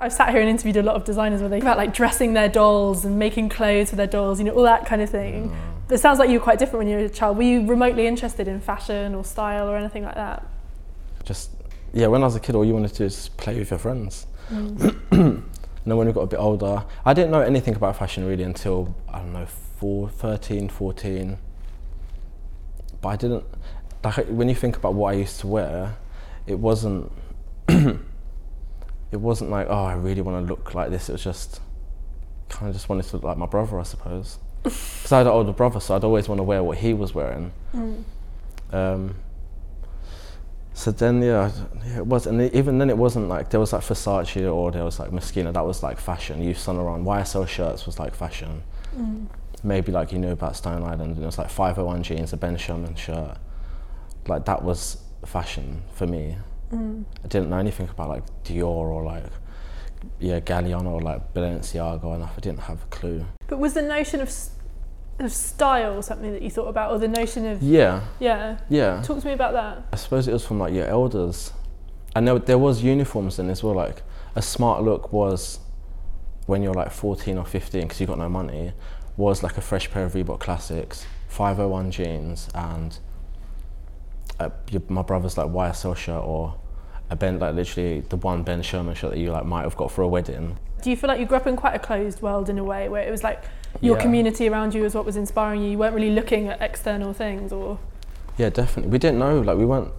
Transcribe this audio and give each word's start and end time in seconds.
I've 0.00 0.12
sat 0.12 0.30
here 0.30 0.40
and 0.40 0.48
interviewed 0.48 0.78
a 0.78 0.82
lot 0.82 0.96
of 0.96 1.04
designers 1.04 1.40
where 1.40 1.50
they 1.50 1.60
about 1.60 1.76
like 1.76 1.92
dressing 1.92 2.32
their 2.32 2.48
dolls 2.48 3.04
and 3.04 3.18
making 3.18 3.50
clothes 3.50 3.90
for 3.90 3.96
their 3.96 4.06
dolls, 4.06 4.38
you 4.38 4.46
know, 4.46 4.52
all 4.52 4.62
that 4.62 4.86
kind 4.86 5.02
of 5.02 5.10
thing. 5.10 5.54
But 5.86 5.96
it 5.96 5.98
sounds 5.98 6.18
like 6.18 6.30
you 6.30 6.38
were 6.38 6.44
quite 6.44 6.58
different 6.58 6.78
when 6.78 6.88
you 6.88 6.96
were 6.96 7.04
a 7.04 7.08
child. 7.08 7.36
Were 7.36 7.42
you 7.42 7.66
remotely 7.66 8.06
interested 8.06 8.48
in 8.48 8.60
fashion 8.60 9.14
or 9.14 9.24
style 9.24 9.68
or 9.68 9.76
anything 9.76 10.04
like 10.04 10.14
that? 10.14 10.46
Just 11.24 11.50
yeah, 11.92 12.06
when 12.06 12.22
I 12.22 12.24
was 12.24 12.36
a 12.36 12.40
kid, 12.40 12.54
all 12.54 12.64
you 12.64 12.72
wanted 12.72 12.92
to 12.92 12.98
do 12.98 13.04
is 13.04 13.28
play 13.28 13.58
with 13.58 13.70
your 13.70 13.78
friends. 13.78 14.26
Mm. 14.48 14.96
and 15.12 15.44
then 15.84 15.96
when 15.96 16.06
we 16.06 16.12
got 16.12 16.22
a 16.22 16.26
bit 16.26 16.38
older, 16.38 16.84
I 17.04 17.12
didn't 17.12 17.30
know 17.30 17.42
anything 17.42 17.74
about 17.74 17.96
fashion 17.96 18.24
really 18.24 18.44
until 18.44 18.94
I 19.08 19.18
don't 19.18 19.34
know, 19.34 19.46
four, 19.46 20.08
13, 20.08 20.70
14. 20.70 21.36
But 23.02 23.08
I 23.08 23.16
didn't 23.16 23.44
like 24.02 24.26
when 24.28 24.48
you 24.48 24.54
think 24.54 24.76
about 24.76 24.94
what 24.94 25.12
I 25.12 25.18
used 25.18 25.40
to 25.40 25.46
wear, 25.46 25.96
it 26.46 26.58
wasn't. 26.58 27.12
it 29.12 29.20
wasn't 29.20 29.50
like 29.50 29.66
oh 29.68 29.84
I 29.84 29.94
really 29.94 30.22
want 30.22 30.46
to 30.46 30.52
look 30.52 30.74
like 30.74 30.90
this. 30.90 31.08
It 31.08 31.12
was 31.12 31.24
just 31.24 31.60
kind 32.48 32.68
of 32.68 32.74
just 32.74 32.88
wanted 32.88 33.04
to 33.06 33.16
look 33.16 33.24
like 33.24 33.38
my 33.38 33.46
brother, 33.46 33.78
I 33.80 33.84
suppose. 33.84 34.38
Because 34.62 35.12
I 35.12 35.18
had 35.18 35.26
an 35.26 35.32
older 35.32 35.52
brother, 35.52 35.80
so 35.80 35.96
I'd 35.96 36.04
always 36.04 36.28
want 36.28 36.38
to 36.38 36.42
wear 36.42 36.62
what 36.62 36.78
he 36.78 36.92
was 36.92 37.14
wearing. 37.14 37.52
Um, 38.72 39.14
so 40.74 40.90
then, 40.90 41.22
yeah, 41.22 41.50
yeah, 41.86 41.98
it 41.98 42.06
was, 42.06 42.26
and 42.26 42.40
even 42.54 42.78
then, 42.78 42.90
it 42.90 42.96
wasn't 42.96 43.28
like 43.28 43.50
there 43.50 43.58
was 43.60 43.72
like 43.72 43.82
Versace 43.82 44.52
or 44.52 44.70
there 44.70 44.84
was 44.84 44.98
like 44.98 45.10
Moschino. 45.10 45.52
That 45.52 45.64
was 45.66 45.82
like 45.82 45.98
fashion. 45.98 46.42
Yves 46.42 46.60
Saint 46.60 46.76
Laurent, 46.78 47.04
YSL 47.04 47.48
shirts 47.48 47.86
was 47.86 47.98
like 47.98 48.14
fashion. 48.14 48.62
Maybe 49.62 49.92
like 49.92 50.12
you 50.12 50.18
knew 50.18 50.30
about 50.30 50.56
Stone 50.56 50.82
Island, 50.82 51.16
and 51.16 51.22
it 51.22 51.26
was 51.26 51.38
like 51.38 51.50
501 51.50 52.02
jeans, 52.02 52.32
a 52.32 52.36
Ben 52.36 52.56
Sherman 52.56 52.94
shirt. 52.94 53.36
Like 54.26 54.44
that 54.44 54.62
was 54.62 54.98
fashion 55.24 55.82
for 55.94 56.06
me. 56.06 56.36
Mm. 56.72 57.04
I 57.24 57.28
didn't 57.28 57.50
know 57.50 57.58
anything 57.58 57.88
about 57.88 58.08
like 58.08 58.22
Dior 58.44 58.64
or 58.64 59.02
like 59.02 59.24
yeah 60.18 60.40
Galliano 60.40 60.92
or 60.92 61.00
like 61.00 61.34
Balenciaga 61.34 62.14
enough. 62.14 62.34
I 62.36 62.40
didn't 62.40 62.60
have 62.60 62.82
a 62.82 62.86
clue. 62.86 63.26
But 63.48 63.58
was 63.58 63.74
the 63.74 63.82
notion 63.82 64.20
of, 64.20 64.32
of 65.18 65.32
style 65.32 66.00
something 66.02 66.32
that 66.32 66.42
you 66.42 66.50
thought 66.50 66.68
about, 66.68 66.92
or 66.92 66.98
the 66.98 67.08
notion 67.08 67.46
of 67.46 67.62
Yeah, 67.62 68.04
yeah? 68.18 68.58
yeah. 68.68 69.02
Talk 69.02 69.20
to 69.20 69.26
me 69.26 69.32
about 69.32 69.52
that. 69.54 69.86
I 69.92 69.96
suppose 69.96 70.28
it 70.28 70.32
was 70.32 70.46
from 70.46 70.58
like 70.58 70.72
your 70.72 70.86
elders, 70.86 71.52
and 72.14 72.26
there, 72.26 72.38
there 72.38 72.58
was 72.58 72.82
uniforms 72.82 73.36
then 73.36 73.50
as 73.50 73.62
well. 73.62 73.74
Like 73.74 74.02
a 74.34 74.42
smart 74.42 74.82
look 74.82 75.12
was 75.12 75.58
when 76.46 76.62
you're 76.62 76.74
like 76.74 76.90
14 76.90 77.38
or 77.38 77.44
15 77.44 77.82
because 77.82 78.00
you 78.00 78.06
got 78.06 78.18
no 78.18 78.28
money, 78.28 78.72
was 79.16 79.42
like 79.42 79.56
a 79.56 79.60
fresh 79.60 79.90
pair 79.90 80.04
of 80.04 80.14
Reebok 80.14 80.40
Classics, 80.40 81.06
501 81.28 81.90
jeans, 81.90 82.48
and 82.54 82.98
a, 84.38 84.50
your, 84.70 84.82
my 84.88 85.02
brother's 85.02 85.36
like 85.36 85.48
YSL 85.48 85.96
shirt 85.96 86.22
or 86.24 86.59
a 87.10 87.16
Ben 87.16 87.38
like 87.38 87.54
literally 87.54 88.00
the 88.08 88.16
one 88.16 88.42
Ben 88.42 88.62
Sherman 88.62 88.94
shirt 88.94 89.10
that 89.10 89.18
you 89.18 89.30
like 89.32 89.44
might 89.44 89.62
have 89.62 89.76
got 89.76 89.90
for 89.90 90.02
a 90.02 90.08
wedding. 90.08 90.58
Do 90.82 90.90
you 90.90 90.96
feel 90.96 91.08
like 91.08 91.20
you 91.20 91.26
grew 91.26 91.36
up 91.36 91.46
in 91.46 91.56
quite 91.56 91.74
a 91.74 91.78
closed 91.78 92.22
world 92.22 92.48
in 92.48 92.58
a 92.58 92.64
way, 92.64 92.88
where 92.88 93.02
it 93.06 93.10
was 93.10 93.22
like 93.22 93.42
your 93.80 93.96
Yeah. 93.96 94.02
community 94.02 94.48
around 94.48 94.74
you 94.74 94.82
was 94.82 94.94
what 94.94 95.04
was 95.04 95.16
inspiring 95.16 95.62
you? 95.62 95.70
You 95.70 95.78
weren't 95.78 95.94
really 95.94 96.10
looking 96.10 96.48
at 96.48 96.60
external 96.62 97.12
things, 97.12 97.52
or 97.52 97.78
Yeah, 98.38 98.48
definitely. 98.48 98.90
We 98.90 98.98
didn't 98.98 99.18
know, 99.18 99.40
like, 99.40 99.58
we 99.58 99.66
weren't 99.66 99.92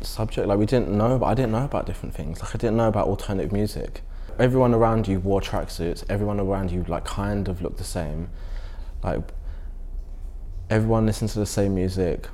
subject, 0.00 0.48
like, 0.48 0.58
we 0.58 0.64
didn't 0.66 0.88
know, 0.96 1.18
but 1.18 1.26
I 1.26 1.34
didn't 1.34 1.52
know 1.52 1.64
about 1.64 1.84
different 1.86 2.14
things. 2.14 2.40
Like, 2.40 2.54
I 2.54 2.58
didn't 2.58 2.76
know 2.76 2.88
about 2.88 3.06
alternative 3.06 3.52
music. 3.52 4.00
Everyone 4.38 4.72
around 4.72 5.06
you 5.06 5.20
wore 5.20 5.40
tracksuits, 5.42 6.04
everyone 6.08 6.40
around 6.40 6.70
you, 6.70 6.84
like, 6.88 7.04
kind 7.04 7.48
of 7.48 7.60
looked 7.60 7.76
the 7.76 7.84
same. 7.84 8.30
Like, 9.04 9.20
everyone 10.70 11.04
listened 11.06 11.30
to 11.30 11.38
the 11.38 11.46
same 11.46 11.74
music. 11.74 12.28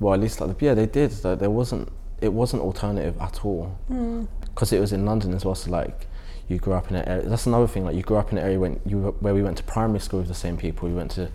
Well, 0.00 0.14
at 0.14 0.20
least, 0.20 0.40
like, 0.40 0.60
yeah, 0.60 0.74
they 0.74 0.86
did. 0.86 1.12
Like, 1.24 1.38
there 1.38 1.50
wasn't, 1.50 1.88
it 2.22 2.32
wasn't 2.32 2.62
alternative 2.62 3.20
at 3.20 3.44
all. 3.44 3.76
Mm. 3.90 4.28
Because 4.40 4.72
it 4.72 4.80
was 4.80 4.92
in 4.92 5.04
London 5.04 5.32
as 5.34 5.44
well, 5.44 5.54
so, 5.54 5.70
like, 5.70 6.06
you 6.48 6.58
grew 6.58 6.74
up 6.74 6.90
in 6.90 6.96
an 6.96 7.08
area. 7.08 7.22
That's 7.28 7.46
another 7.46 7.66
thing. 7.66 7.84
Like 7.84 7.96
you 7.96 8.02
grew 8.02 8.16
up 8.16 8.30
in 8.32 8.38
an 8.38 8.44
area 8.44 8.58
when 8.60 8.80
you 8.84 8.98
were- 8.98 9.12
where 9.12 9.34
we 9.34 9.42
went 9.42 9.56
to 9.58 9.64
primary 9.64 10.00
school 10.00 10.20
with 10.20 10.28
the 10.28 10.34
same 10.34 10.56
people. 10.56 10.88
We 10.88 10.94
went 10.94 11.10
to 11.12 11.28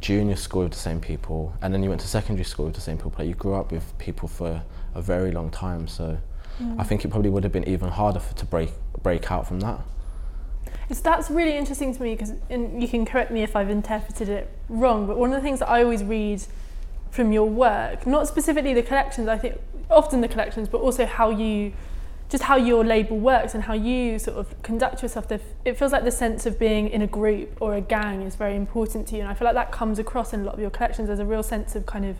junior 0.00 0.36
school 0.36 0.62
with 0.62 0.72
the 0.72 0.78
same 0.78 1.00
people, 1.00 1.54
and 1.62 1.72
then 1.72 1.82
you 1.82 1.88
went 1.88 2.00
to 2.02 2.08
secondary 2.08 2.44
school 2.44 2.66
with 2.66 2.74
the 2.74 2.80
same 2.80 2.96
people. 2.96 3.12
Like 3.18 3.28
you 3.28 3.34
grew 3.34 3.54
up 3.54 3.72
with 3.72 3.96
people 3.98 4.28
for 4.28 4.62
a 4.94 5.02
very 5.02 5.32
long 5.32 5.50
time. 5.50 5.88
So 5.88 6.18
I 6.60 6.62
mm. 6.62 6.86
think 6.86 7.04
it 7.04 7.08
probably 7.08 7.30
would 7.30 7.44
have 7.44 7.52
been 7.52 7.68
even 7.68 7.88
harder 7.88 8.20
for, 8.20 8.34
to 8.36 8.46
break 8.46 8.70
break 9.02 9.30
out 9.30 9.46
from 9.46 9.60
that. 9.60 9.80
It's, 10.90 11.00
that's 11.00 11.30
really 11.30 11.56
interesting 11.56 11.94
to 11.94 12.02
me 12.02 12.14
because, 12.14 12.32
and 12.50 12.82
you 12.82 12.88
can 12.88 13.04
correct 13.04 13.30
me 13.30 13.42
if 13.42 13.54
I've 13.54 13.70
interpreted 13.70 14.28
it 14.28 14.50
wrong, 14.68 15.06
but 15.06 15.18
one 15.18 15.30
of 15.30 15.36
the 15.36 15.42
things 15.42 15.58
that 15.60 15.68
I 15.68 15.82
always 15.82 16.02
read 16.02 16.42
from 17.10 17.32
your 17.32 17.48
work, 17.48 18.06
not 18.06 18.26
specifically 18.26 18.74
the 18.74 18.82
collections, 18.82 19.28
I 19.28 19.38
think 19.38 19.60
often 19.90 20.20
the 20.20 20.28
collections, 20.28 20.68
but 20.68 20.80
also 20.80 21.06
how 21.06 21.30
you, 21.30 21.72
just 22.28 22.44
how 22.44 22.56
your 22.56 22.84
label 22.84 23.18
works 23.18 23.54
and 23.54 23.64
how 23.64 23.72
you 23.74 24.18
sort 24.18 24.36
of 24.36 24.62
conduct 24.62 25.02
yourself. 25.02 25.28
The- 25.28 25.40
It 25.64 25.78
feels 25.78 25.92
like 25.92 26.04
the 26.04 26.10
sense 26.10 26.44
of 26.46 26.58
being 26.58 26.88
in 26.88 27.02
a 27.02 27.06
group 27.06 27.56
or 27.60 27.74
a 27.74 27.80
gang 27.80 28.22
is 28.22 28.36
very 28.36 28.56
important 28.56 29.06
to 29.08 29.14
you, 29.16 29.22
and 29.22 29.30
I 29.30 29.34
feel 29.34 29.46
like 29.46 29.54
that 29.54 29.72
comes 29.72 29.98
across 29.98 30.32
in 30.32 30.40
a 30.40 30.44
lot 30.44 30.54
of 30.54 30.60
your 30.60 30.70
collections. 30.70 31.06
There's 31.08 31.18
a 31.20 31.24
real 31.26 31.42
sense 31.42 31.74
of 31.74 31.86
kind 31.86 32.04
of 32.04 32.16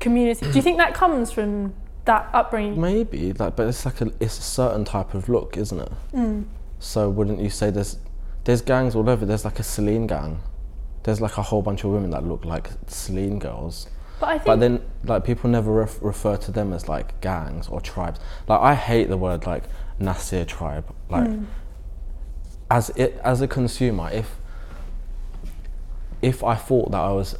community. 0.00 0.46
Do 0.46 0.52
you 0.52 0.62
think 0.62 0.78
that 0.78 0.94
comes 0.94 1.30
from 1.30 1.74
that 2.04 2.28
upbringing? 2.32 2.80
Maybe 2.80 3.32
like, 3.32 3.56
but 3.56 3.68
it's 3.68 3.84
like 3.84 4.00
a 4.00 4.10
it's 4.20 4.38
a 4.38 4.42
certain 4.42 4.84
type 4.84 5.14
of 5.14 5.28
look, 5.28 5.56
isn't 5.56 5.78
it? 5.78 5.92
Mm. 6.12 6.44
So 6.80 7.08
wouldn't 7.08 7.40
you 7.40 7.50
say 7.50 7.70
there's 7.70 7.98
there's 8.44 8.60
gangs 8.60 8.94
all 8.96 9.08
over? 9.08 9.24
There's 9.24 9.44
like 9.44 9.60
a 9.60 9.62
Celine 9.62 10.06
gang. 10.06 10.40
There's 11.04 11.20
like 11.20 11.38
a 11.38 11.42
whole 11.42 11.62
bunch 11.62 11.84
of 11.84 11.90
women 11.90 12.10
that 12.10 12.24
look 12.24 12.44
like 12.44 12.70
Celine 12.88 13.38
girls. 13.38 13.88
But 14.22 14.28
I 14.28 14.34
think 14.34 14.46
But 14.46 14.60
then, 14.60 14.82
like, 15.02 15.24
people 15.24 15.50
never 15.50 15.72
ref- 15.72 16.00
refer 16.00 16.36
to 16.36 16.52
them 16.52 16.72
as 16.72 16.88
like 16.88 17.20
gangs 17.20 17.66
or 17.66 17.80
tribes. 17.80 18.20
Like, 18.46 18.60
I 18.60 18.76
hate 18.76 19.08
the 19.08 19.16
word 19.16 19.46
like 19.46 19.64
Nasir 19.98 20.44
tribe. 20.44 20.84
Like, 21.10 21.26
hmm. 21.26 21.44
as 22.70 22.90
it 22.90 23.20
as 23.24 23.40
a 23.40 23.48
consumer, 23.48 24.08
if 24.12 24.36
if 26.22 26.44
I 26.44 26.54
thought 26.54 26.92
that 26.92 27.00
I 27.00 27.10
was 27.10 27.36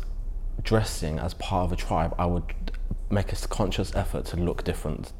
dressing 0.65 1.21
as 1.21 1.35
part 1.35 1.67
of 1.67 1.73
a 1.73 1.77
tribe, 1.77 2.17
I 2.19 2.27
would 2.27 2.53
make 3.11 3.33
a 3.33 3.37
conscious 3.47 3.95
effort 3.95 4.25
to 4.27 4.37
look 4.37 4.65
different 4.65 5.13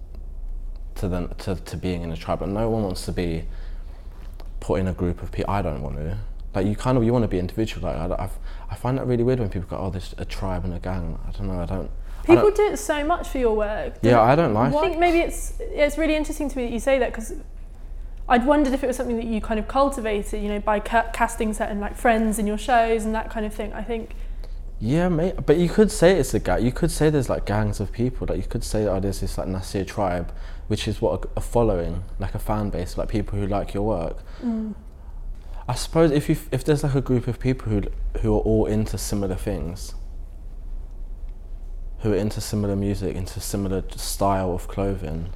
to 0.97 1.07
them 1.07 1.33
to, 1.39 1.55
to 1.55 1.77
being 1.77 2.03
in 2.03 2.11
a 2.11 2.17
tribe. 2.17 2.43
And 2.43 2.55
no 2.55 2.69
one 2.71 2.83
wants 2.83 3.05
to 3.05 3.13
be 3.13 3.45
put 4.59 4.81
in 4.81 4.89
a 4.89 4.93
group 4.93 5.23
of 5.23 5.31
people. 5.31 5.55
I 5.55 5.63
don't 5.63 5.81
want 5.81 5.95
to. 5.99 6.19
Like 6.55 6.67
you 6.67 6.77
kind 6.77 6.99
of 6.99 7.05
you 7.05 7.13
want 7.13 7.23
to 7.23 7.29
be 7.29 7.39
individual. 7.39 7.89
Like 7.91 7.97
I, 7.97 8.25
I've, 8.25 8.39
I 8.71 8.75
find 8.75 8.99
that 8.99 9.07
really 9.07 9.25
weird 9.25 9.41
when 9.41 9.49
people 9.49 9.69
go, 9.69 9.83
"Oh, 9.83 9.91
there's 9.91 10.15
a 10.19 10.25
tribe 10.25 10.65
and 10.65 10.75
a 10.75 10.79
gang." 10.79 11.19
I 11.27 11.31
don't 11.33 11.49
know. 11.49 11.61
I 11.61 11.67
don't. 11.67 11.91
I 12.21 12.27
people 12.27 12.43
don't- 12.43 12.57
do 12.57 12.67
it 12.73 12.77
so 12.77 13.05
much 13.05 13.29
for 13.29 13.39
your 13.39 13.55
work. 13.57 13.95
Yeah, 14.03 14.21
I 14.21 14.35
don't 14.37 14.55
like 14.55 14.73
I 14.75 14.81
think 14.81 14.99
maybe 14.99 15.19
it's 15.19 15.55
it's 15.61 15.97
really 15.99 16.15
interesting 16.15 16.49
to 16.51 16.57
me 16.57 16.65
that 16.65 16.73
you 16.73 16.79
say 16.81 16.99
that 16.99 17.11
because 17.13 17.35
I'd 18.29 18.47
wondered 18.47 18.73
if 18.75 18.85
it 18.85 18.87
was 18.87 18.97
something 18.97 19.17
that 19.17 19.25
you 19.27 19.41
kind 19.41 19.59
of 19.59 19.67
cultivated, 19.67 20.43
you 20.43 20.49
know, 20.49 20.61
by 20.61 20.79
ca- 20.79 21.11
casting 21.13 21.53
certain 21.55 21.81
like 21.81 21.97
friends 21.97 22.39
in 22.39 22.47
your 22.47 22.59
shows 22.59 23.05
and 23.05 23.15
that 23.15 23.31
kind 23.31 23.45
of 23.47 23.53
thing. 23.55 23.73
I 23.73 23.83
think 23.83 24.15
Yeah, 24.79 25.09
mate. 25.09 25.35
But 25.47 25.57
you 25.57 25.69
could 25.69 25.91
say 25.91 26.19
it's 26.19 26.35
a 26.35 26.39
gang. 26.39 26.65
You 26.65 26.73
could 26.73 26.91
say 26.91 27.09
there's 27.11 27.29
like 27.31 27.47
gangs 27.47 27.81
of 27.81 27.91
people. 27.93 28.27
Like 28.29 28.37
you 28.39 28.45
could 28.49 28.63
say, 28.65 28.87
oh, 28.87 29.01
there's 29.01 29.21
this 29.21 29.39
like 29.39 29.49
Nasir 29.49 29.85
tribe, 29.85 30.33
which 30.69 30.87
is 30.87 31.01
what 31.01 31.25
a, 31.25 31.29
a 31.39 31.41
following, 31.41 32.05
like 32.19 32.35
a 32.35 32.39
fan 32.39 32.71
base, 32.71 32.97
like 32.99 33.09
people 33.09 33.39
who 33.39 33.47
like 33.47 33.75
your 33.75 33.85
work. 33.85 34.19
Mm. 34.43 34.75
I 35.69 35.75
suppose 35.75 36.11
if 36.11 36.29
you 36.29 36.37
if 36.51 36.65
there's 36.65 36.83
like 36.83 36.95
a 36.95 37.01
group 37.01 37.29
of 37.29 37.39
people 37.39 37.71
who 37.71 37.83
who 38.21 38.37
are 38.37 38.41
all 38.41 38.67
into 38.67 38.99
similar 38.99 39.37
things, 39.37 39.95
who 42.01 42.13
are 42.13 42.17
into 42.17 42.41
similar 42.41 42.75
music, 42.75 43.15
into 43.17 43.41
similar 43.41 43.85
style 43.97 44.53
of 44.53 44.67
clothing. 44.67 45.33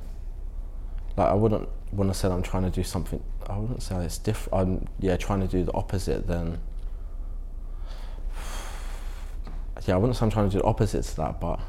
Like 1.16 1.28
I 1.28 1.34
wouldn't 1.34 1.68
want 1.92 2.12
to 2.12 2.18
say 2.18 2.28
I'm 2.28 2.42
trying 2.42 2.64
to 2.64 2.70
do 2.70 2.82
something. 2.82 3.22
I 3.46 3.56
wouldn't 3.56 3.82
say 3.82 3.96
it's 4.04 4.18
different. 4.18 4.54
I'm 4.54 4.88
yeah 4.98 5.16
trying 5.16 5.40
to 5.40 5.46
do 5.46 5.64
the 5.64 5.72
opposite. 5.72 6.26
Then 6.26 6.58
yeah, 9.86 9.94
I 9.94 9.98
wouldn't 9.98 10.16
say 10.16 10.24
I'm 10.24 10.30
trying 10.30 10.50
to 10.50 10.56
do 10.56 10.58
the 10.58 10.64
opposite 10.64 11.04
to 11.04 11.16
that, 11.16 11.40
but 11.40 11.60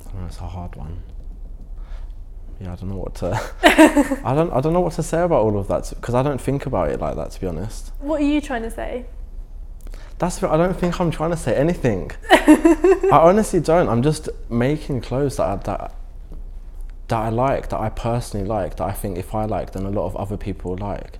I 0.00 0.04
don't 0.04 0.20
know, 0.20 0.26
it's 0.26 0.38
a 0.38 0.46
hard 0.46 0.76
one. 0.76 1.02
Yeah, 2.60 2.72
I 2.72 2.76
don't 2.76 2.90
know 2.90 2.96
what 2.96 3.14
to. 3.16 3.40
I 4.24 4.34
don't. 4.34 4.52
I 4.52 4.60
don't 4.60 4.72
know 4.72 4.80
what 4.80 4.94
to 4.94 5.02
say 5.02 5.22
about 5.22 5.42
all 5.42 5.58
of 5.58 5.68
that 5.68 5.90
because 5.90 6.14
I 6.14 6.22
don't 6.22 6.40
think 6.40 6.66
about 6.66 6.90
it 6.90 7.00
like 7.00 7.16
that. 7.16 7.30
To 7.32 7.40
be 7.40 7.46
honest, 7.46 7.92
what 7.98 8.20
are 8.20 8.24
you 8.24 8.40
trying 8.40 8.62
to 8.62 8.70
say? 8.70 9.06
that's. 10.18 10.42
I 10.42 10.56
don't 10.56 10.74
think 10.74 11.00
I'm 11.00 11.10
trying 11.10 11.30
to 11.30 11.36
say 11.36 11.54
anything. 11.54 12.12
I 12.30 13.08
honestly 13.12 13.60
don't. 13.60 13.88
I'm 13.88 14.02
just 14.02 14.28
making 14.48 15.00
clothes 15.00 15.36
that 15.36 15.44
I, 15.44 15.56
that 15.56 15.94
that 17.08 17.18
I 17.18 17.28
like, 17.28 17.68
that 17.68 17.80
I 17.80 17.90
personally 17.90 18.46
like, 18.46 18.76
that 18.76 18.84
I 18.84 18.92
think 18.92 19.18
if 19.18 19.34
I 19.34 19.44
like, 19.44 19.72
then 19.72 19.84
a 19.84 19.90
lot 19.90 20.06
of 20.06 20.16
other 20.16 20.36
people 20.36 20.76
like. 20.76 21.18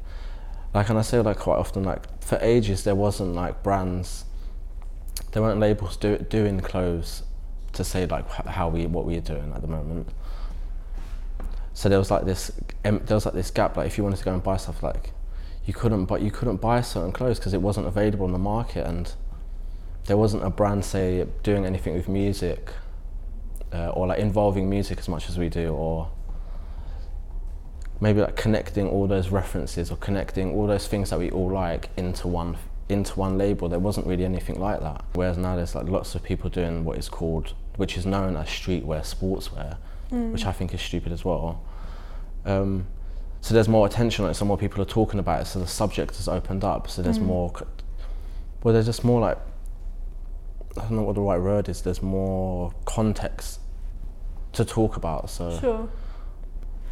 Like, 0.73 0.89
and 0.89 0.99
I 0.99 1.03
say 1.03 1.21
like 1.21 1.39
quite 1.39 1.59
often, 1.59 1.85
like 1.85 2.23
for 2.23 2.39
ages 2.41 2.85
there 2.85 2.95
wasn't 2.95 3.35
like 3.35 3.63
brands, 3.63 4.25
there 5.33 5.43
weren't 5.43 5.61
labels 5.61 5.97
do, 5.97 6.19
doing 6.19 6.61
clothes 6.61 7.23
to 7.75 7.85
say 7.85 8.07
like 8.07 8.29
how 8.31 8.69
we 8.69 8.87
what 8.87 9.05
we 9.05 9.17
are 9.17 9.21
doing 9.21 9.53
at 9.55 9.61
the 9.61 9.69
moment. 9.69 10.09
So 11.75 11.89
there 11.89 11.99
was 11.99 12.11
like 12.11 12.25
this, 12.25 12.53
there 12.83 13.01
was 13.11 13.27
like 13.27 13.35
this 13.35 13.51
gap. 13.51 13.77
Like 13.77 13.87
if 13.87 13.99
you 13.99 14.05
wanted 14.05 14.19
to 14.19 14.25
go 14.25 14.33
and 14.33 14.43
buy 14.43 14.57
stuff, 14.57 14.83
like 14.83 15.13
you 15.67 15.75
couldn't, 15.75 16.07
but 16.07 16.23
you 16.23 16.31
couldn't 16.31 16.57
buy 16.61 16.81
certain 16.81 17.13
clothes 17.13 17.39
because 17.39 17.53
it 17.53 17.61
wasn't 17.61 17.87
available 17.87 18.27
in 18.27 18.33
the 18.33 18.39
market, 18.39 18.87
and 18.87 19.13
there 20.07 20.17
wasn't 20.17 20.45
a 20.45 20.51
brand 20.51 20.85
say 20.85 21.27
doing 21.43 21.67
anything 21.67 21.95
with 21.95 22.09
music, 22.09 22.71
uh, 23.73 23.89
or 23.89 24.07
like 24.07 24.21
involving 24.21 24.71
music 24.71 24.99
as 24.99 25.09
much 25.09 25.29
as 25.29 25.37
we 25.37 25.49
do, 25.49 25.75
or 25.75 26.11
maybe 28.01 28.21
like 28.21 28.37
connecting 28.37 28.89
all 28.89 29.07
those 29.07 29.31
references 29.31 29.91
or 29.91 29.97
connecting 29.97 30.53
all 30.53 30.67
those 30.67 30.87
things 30.87 31.11
that 31.11 31.19
we 31.19 31.31
all 31.31 31.51
like 31.51 31.89
into 31.97 32.29
one 32.29 32.57
into 32.89 33.19
one 33.19 33.39
label. 33.39 33.69
There 33.69 33.79
wasn't 33.79 34.07
really 34.07 34.25
anything 34.25 34.61
like 34.61 34.81
that. 34.81 35.05
Whereas 35.15 35.39
now 35.39 35.57
there's 35.57 35.75
like 35.75 35.89
lots 35.89 36.15
of 36.15 36.23
people 36.23 36.51
doing 36.51 36.85
what 36.85 36.99
is 36.99 37.09
called, 37.09 37.55
which 37.77 37.97
is 37.97 38.05
known 38.05 38.37
as 38.37 38.47
streetwear, 38.47 39.01
sportswear, 39.01 39.79
Mm. 40.15 40.33
which 40.33 40.47
I 40.47 40.53
think 40.53 40.73
is 40.75 40.81
stupid 40.81 41.13
as 41.13 41.25
well. 41.25 41.61
Um, 42.45 42.87
so 43.41 43.53
there's 43.55 43.69
more 43.69 43.87
attention 43.87 44.25
on 44.25 44.31
it, 44.31 44.35
so 44.35 44.45
more 44.45 44.57
people 44.57 44.81
are 44.81 44.87
talking 44.87 45.21
about 45.21 45.43
it, 45.43 45.45
so 45.47 45.59
the 45.59 45.67
subject 45.67 46.17
has 46.17 46.29
opened 46.29 46.65
up. 46.65 46.89
So 46.89 47.03
there's 47.03 47.19
Mm. 47.19 47.27
more, 47.27 47.53
well, 48.63 48.73
there's 48.75 48.87
just 48.87 49.05
more 49.05 49.21
like, 49.21 49.39
I 50.77 50.81
don't 50.83 50.93
know 50.93 51.03
what 51.03 51.15
the 51.15 51.21
right 51.21 51.41
word 51.41 51.69
is. 51.69 51.83
There's 51.83 52.03
more 52.03 52.73
context 52.85 53.61
to 54.53 54.65
talk 54.65 54.97
about. 54.97 55.31
So 55.31 55.59
Sure. 55.59 55.89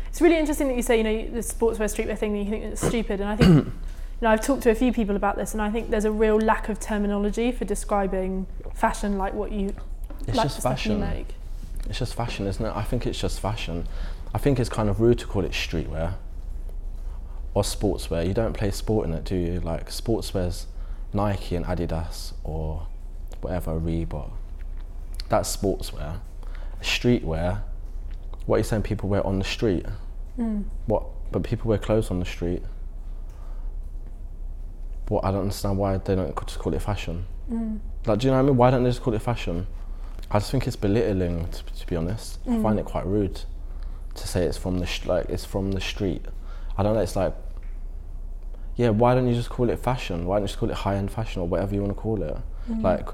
It's 0.08 0.20
really 0.20 0.36
interesting 0.38 0.68
that 0.68 0.76
you 0.76 0.82
say, 0.82 0.98
you 0.98 1.04
know, 1.04 1.28
the 1.30 1.38
sportswear 1.40 1.88
streetwear 1.88 2.18
thing, 2.18 2.34
that 2.34 2.38
you 2.40 2.50
think 2.50 2.64
it's 2.64 2.86
stupid. 2.86 3.20
And 3.22 3.30
I 3.30 3.36
think, 3.36 3.48
you 3.66 3.72
know, 4.20 4.28
I've 4.28 4.42
talked 4.42 4.62
to 4.64 4.70
a 4.70 4.74
few 4.74 4.92
people 4.92 5.16
about 5.16 5.36
this, 5.36 5.54
and 5.54 5.62
I 5.62 5.70
think 5.70 5.88
there's 5.90 6.04
a 6.04 6.12
real 6.12 6.36
lack 6.38 6.68
of 6.68 6.78
terminology 6.78 7.50
for 7.50 7.64
describing 7.64 8.46
fashion 8.74 9.16
like 9.16 9.32
what 9.32 9.52
you 9.52 9.74
it's 10.28 10.36
like 10.36 10.44
just 10.44 10.56
the 10.56 10.60
stuff 10.60 10.84
you 10.86 10.96
make. 10.98 11.28
It's 11.88 11.98
just 11.98 12.14
fashion, 12.14 12.46
isn't 12.46 12.64
it? 12.64 12.72
I 12.74 12.82
think 12.82 13.06
it's 13.06 13.18
just 13.18 13.40
fashion. 13.40 13.86
I 14.34 14.38
think 14.38 14.58
it's 14.58 14.70
kind 14.70 14.88
of 14.88 15.00
rude 15.00 15.18
to 15.18 15.26
call 15.26 15.44
it 15.44 15.52
streetwear 15.52 16.14
or 17.54 17.62
sportswear. 17.62 18.26
You 18.26 18.34
don't 18.34 18.54
play 18.54 18.70
sport 18.70 19.06
in 19.06 19.14
it, 19.14 19.24
do 19.24 19.36
you? 19.36 19.60
Like 19.60 19.88
sportswear's 19.88 20.66
Nike 21.12 21.56
and 21.56 21.66
Adidas 21.66 22.32
or 22.44 22.86
whatever 23.40 23.72
Reebok. 23.78 24.30
That's 25.28 25.54
sportswear. 25.54 26.20
Streetwear. 26.80 27.62
What 28.46 28.56
are 28.56 28.58
you 28.58 28.64
saying? 28.64 28.82
People 28.82 29.08
wear 29.08 29.26
on 29.26 29.38
the 29.38 29.44
street. 29.44 29.86
Mm. 30.38 30.64
What? 30.86 31.04
But 31.30 31.42
people 31.42 31.68
wear 31.68 31.78
clothes 31.78 32.10
on 32.10 32.18
the 32.20 32.26
street. 32.26 32.62
What? 35.08 35.24
I 35.24 35.30
don't 35.30 35.42
understand 35.42 35.78
why 35.78 35.98
they 35.98 36.14
don't 36.14 36.34
just 36.46 36.58
call 36.58 36.74
it 36.74 36.82
fashion. 36.82 37.26
Mm. 37.50 37.80
Like, 38.06 38.18
do 38.18 38.26
you 38.26 38.30
know 38.30 38.38
what 38.38 38.44
I 38.44 38.46
mean? 38.46 38.56
Why 38.56 38.70
don't 38.70 38.82
they 38.82 38.90
just 38.90 39.02
call 39.02 39.14
it 39.14 39.22
fashion? 39.22 39.66
I 40.34 40.38
just 40.38 40.50
think 40.50 40.66
it's 40.66 40.76
belittling, 40.76 41.46
to, 41.48 41.64
to 41.64 41.86
be 41.86 41.94
honest. 41.96 42.38
I 42.46 42.50
Mm. 42.50 42.62
find 42.62 42.78
it 42.78 42.86
quite 42.86 43.06
rude 43.06 43.42
to 44.14 44.28
say 44.28 44.44
it's 44.44 44.56
from 44.58 44.78
the 44.78 44.86
sh- 44.86 45.06
like 45.06 45.28
it's 45.28 45.44
from 45.44 45.72
the 45.72 45.80
street. 45.80 46.24
I 46.76 46.82
don't 46.82 46.94
know. 46.94 47.00
It's 47.00 47.16
like, 47.16 47.34
yeah, 48.76 48.88
why 48.88 49.14
don't 49.14 49.28
you 49.28 49.34
just 49.34 49.50
call 49.50 49.68
it 49.68 49.78
fashion? 49.78 50.24
Why 50.26 50.36
don't 50.36 50.44
you 50.44 50.48
just 50.48 50.58
call 50.58 50.70
it 50.70 50.76
high 50.76 50.96
end 50.96 51.10
fashion 51.10 51.42
or 51.42 51.48
whatever 51.48 51.74
you 51.74 51.82
want 51.82 51.94
to 51.94 52.00
call 52.00 52.22
it? 52.22 52.36
Mm. 52.70 52.82
Like, 52.82 53.08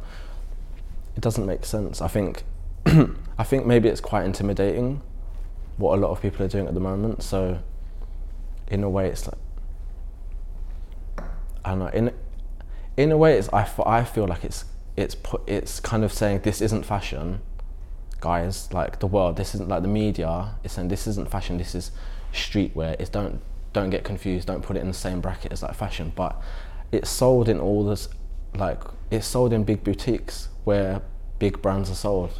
it 1.17 1.21
doesn't 1.21 1.45
make 1.47 1.65
sense. 1.65 2.01
I 2.01 2.07
think, 2.09 2.45
I 2.87 3.43
think 3.45 3.67
maybe 3.67 3.89
it's 3.89 4.01
quite 4.01 4.25
intimidating 4.25 5.01
what 5.77 5.97
a 5.97 6.01
lot 6.01 6.11
of 6.11 6.21
people 6.23 6.45
are 6.45 6.49
doing 6.49 6.67
at 6.69 6.75
the 6.75 6.81
moment. 6.81 7.23
So, 7.23 7.59
in 8.69 8.85
a 8.85 8.91
way, 8.91 9.09
it's 9.09 9.27
like, 9.27 9.39
I 11.65 11.71
don't 11.71 11.79
know. 11.81 11.89
In 11.89 12.13
in 12.97 13.13
a 13.13 13.17
way, 13.17 13.37
it's 13.39 13.49
I, 13.53 13.63
f- 13.63 13.81
I 13.87 14.05
feel 14.05 14.27
like 14.27 14.45
it's 14.45 14.65
it's 14.99 15.15
put 15.15 15.43
it's 15.47 15.79
kind 15.79 16.03
of 16.05 16.13
saying 16.13 16.41
this 16.41 16.61
isn't 16.61 16.85
fashion, 16.85 17.41
guys. 18.21 18.73
Like 18.73 18.99
the 18.99 19.07
world, 19.07 19.37
this 19.37 19.55
isn't 19.55 19.69
like 19.69 19.83
the 19.83 19.89
media 19.89 20.55
is 20.65 20.73
saying 20.73 20.89
this 20.89 21.07
isn't 21.07 21.31
fashion. 21.31 21.57
This 21.57 21.75
is 21.75 21.93
streetwear. 22.33 22.97
It's 22.99 23.09
don't 23.09 23.41
don't 23.73 23.91
get 23.91 24.03
confused. 24.03 24.49
Don't 24.49 24.63
put 24.63 24.77
it 24.77 24.81
in 24.81 24.89
the 24.89 24.95
same 24.95 25.21
bracket 25.21 25.53
as 25.53 25.63
like 25.63 25.75
fashion. 25.75 26.13
But 26.17 26.41
it's 26.91 27.09
sold 27.09 27.49
in 27.49 27.61
all 27.61 27.85
this 27.85 28.09
like 28.55 28.83
it's 29.11 29.27
sold 29.27 29.53
in 29.53 29.63
big 29.63 29.85
boutiques 29.85 30.49
where 30.65 31.01
big 31.39 31.63
brands 31.63 31.91
are 31.91 31.95
sold. 31.95 32.33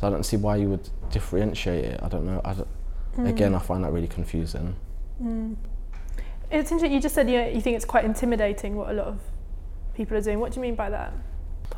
So 0.00 0.06
I 0.06 0.10
don't 0.10 0.22
see 0.24 0.36
why 0.36 0.56
you 0.56 0.68
would 0.70 0.88
differentiate 1.10 1.84
it. 1.84 2.00
I 2.00 2.08
don't 2.08 2.24
know. 2.24 2.40
I 2.44 2.54
don't, 2.54 2.68
Again, 3.26 3.52
I 3.52 3.58
find 3.58 3.82
that 3.82 3.90
really 3.90 4.06
confusing. 4.06 4.76
Mm. 5.20 5.56
It's 6.52 6.70
interesting. 6.70 6.92
You 6.92 7.00
just 7.00 7.16
said 7.16 7.28
you, 7.28 7.38
know, 7.38 7.48
you 7.48 7.60
think 7.60 7.74
it's 7.74 7.84
quite 7.84 8.04
intimidating 8.04 8.76
what 8.76 8.90
a 8.90 8.92
lot 8.92 9.08
of 9.08 9.18
people 9.94 10.16
are 10.16 10.20
doing. 10.20 10.38
What 10.38 10.52
do 10.52 10.60
you 10.60 10.62
mean 10.62 10.76
by 10.76 10.88
that? 10.90 11.12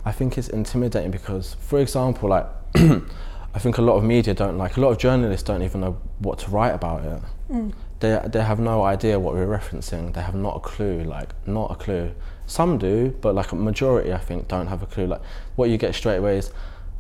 I 0.05 0.13
think 0.13 0.39
it's 0.39 0.49
intimidating 0.49 1.11
because, 1.11 1.55
for 1.55 1.79
example, 1.79 2.29
like 2.31 2.47
I 2.75 3.59
think 3.59 3.79
a 3.79 3.83
lot 3.83 3.97
of 3.97 4.05
media 4.05 4.33
don't 4.35 4.57
like 4.57 4.77
a 4.77 4.81
lot 4.81 4.91
of 4.91 4.99
journalists 4.99 5.47
don't 5.47 5.63
even 5.63 5.81
know 5.81 5.99
what 6.19 6.39
to 6.41 6.51
write 6.51 6.75
about 6.75 7.05
it. 7.05 7.23
Mm. 7.51 7.73
They 8.01 8.21
they 8.27 8.43
have 8.43 8.61
no 8.61 8.83
idea 8.85 9.19
what 9.19 9.35
we're 9.35 9.47
referencing. 9.47 10.15
They 10.15 10.23
have 10.23 10.35
not 10.35 10.57
a 10.57 10.61
clue, 10.61 11.03
like 11.03 11.35
not 11.47 11.71
a 11.71 11.75
clue. 11.75 12.13
Some 12.47 12.79
do, 12.79 13.17
but 13.21 13.35
like 13.35 13.53
a 13.53 13.57
majority, 13.57 14.13
I 14.13 14.19
think, 14.19 14.49
don't 14.49 14.69
have 14.69 14.83
a 14.83 14.87
clue. 14.87 15.07
Like 15.07 15.23
what 15.57 15.69
you 15.69 15.77
get 15.79 15.95
straight 15.95 16.17
away 16.17 16.39
is 16.39 16.53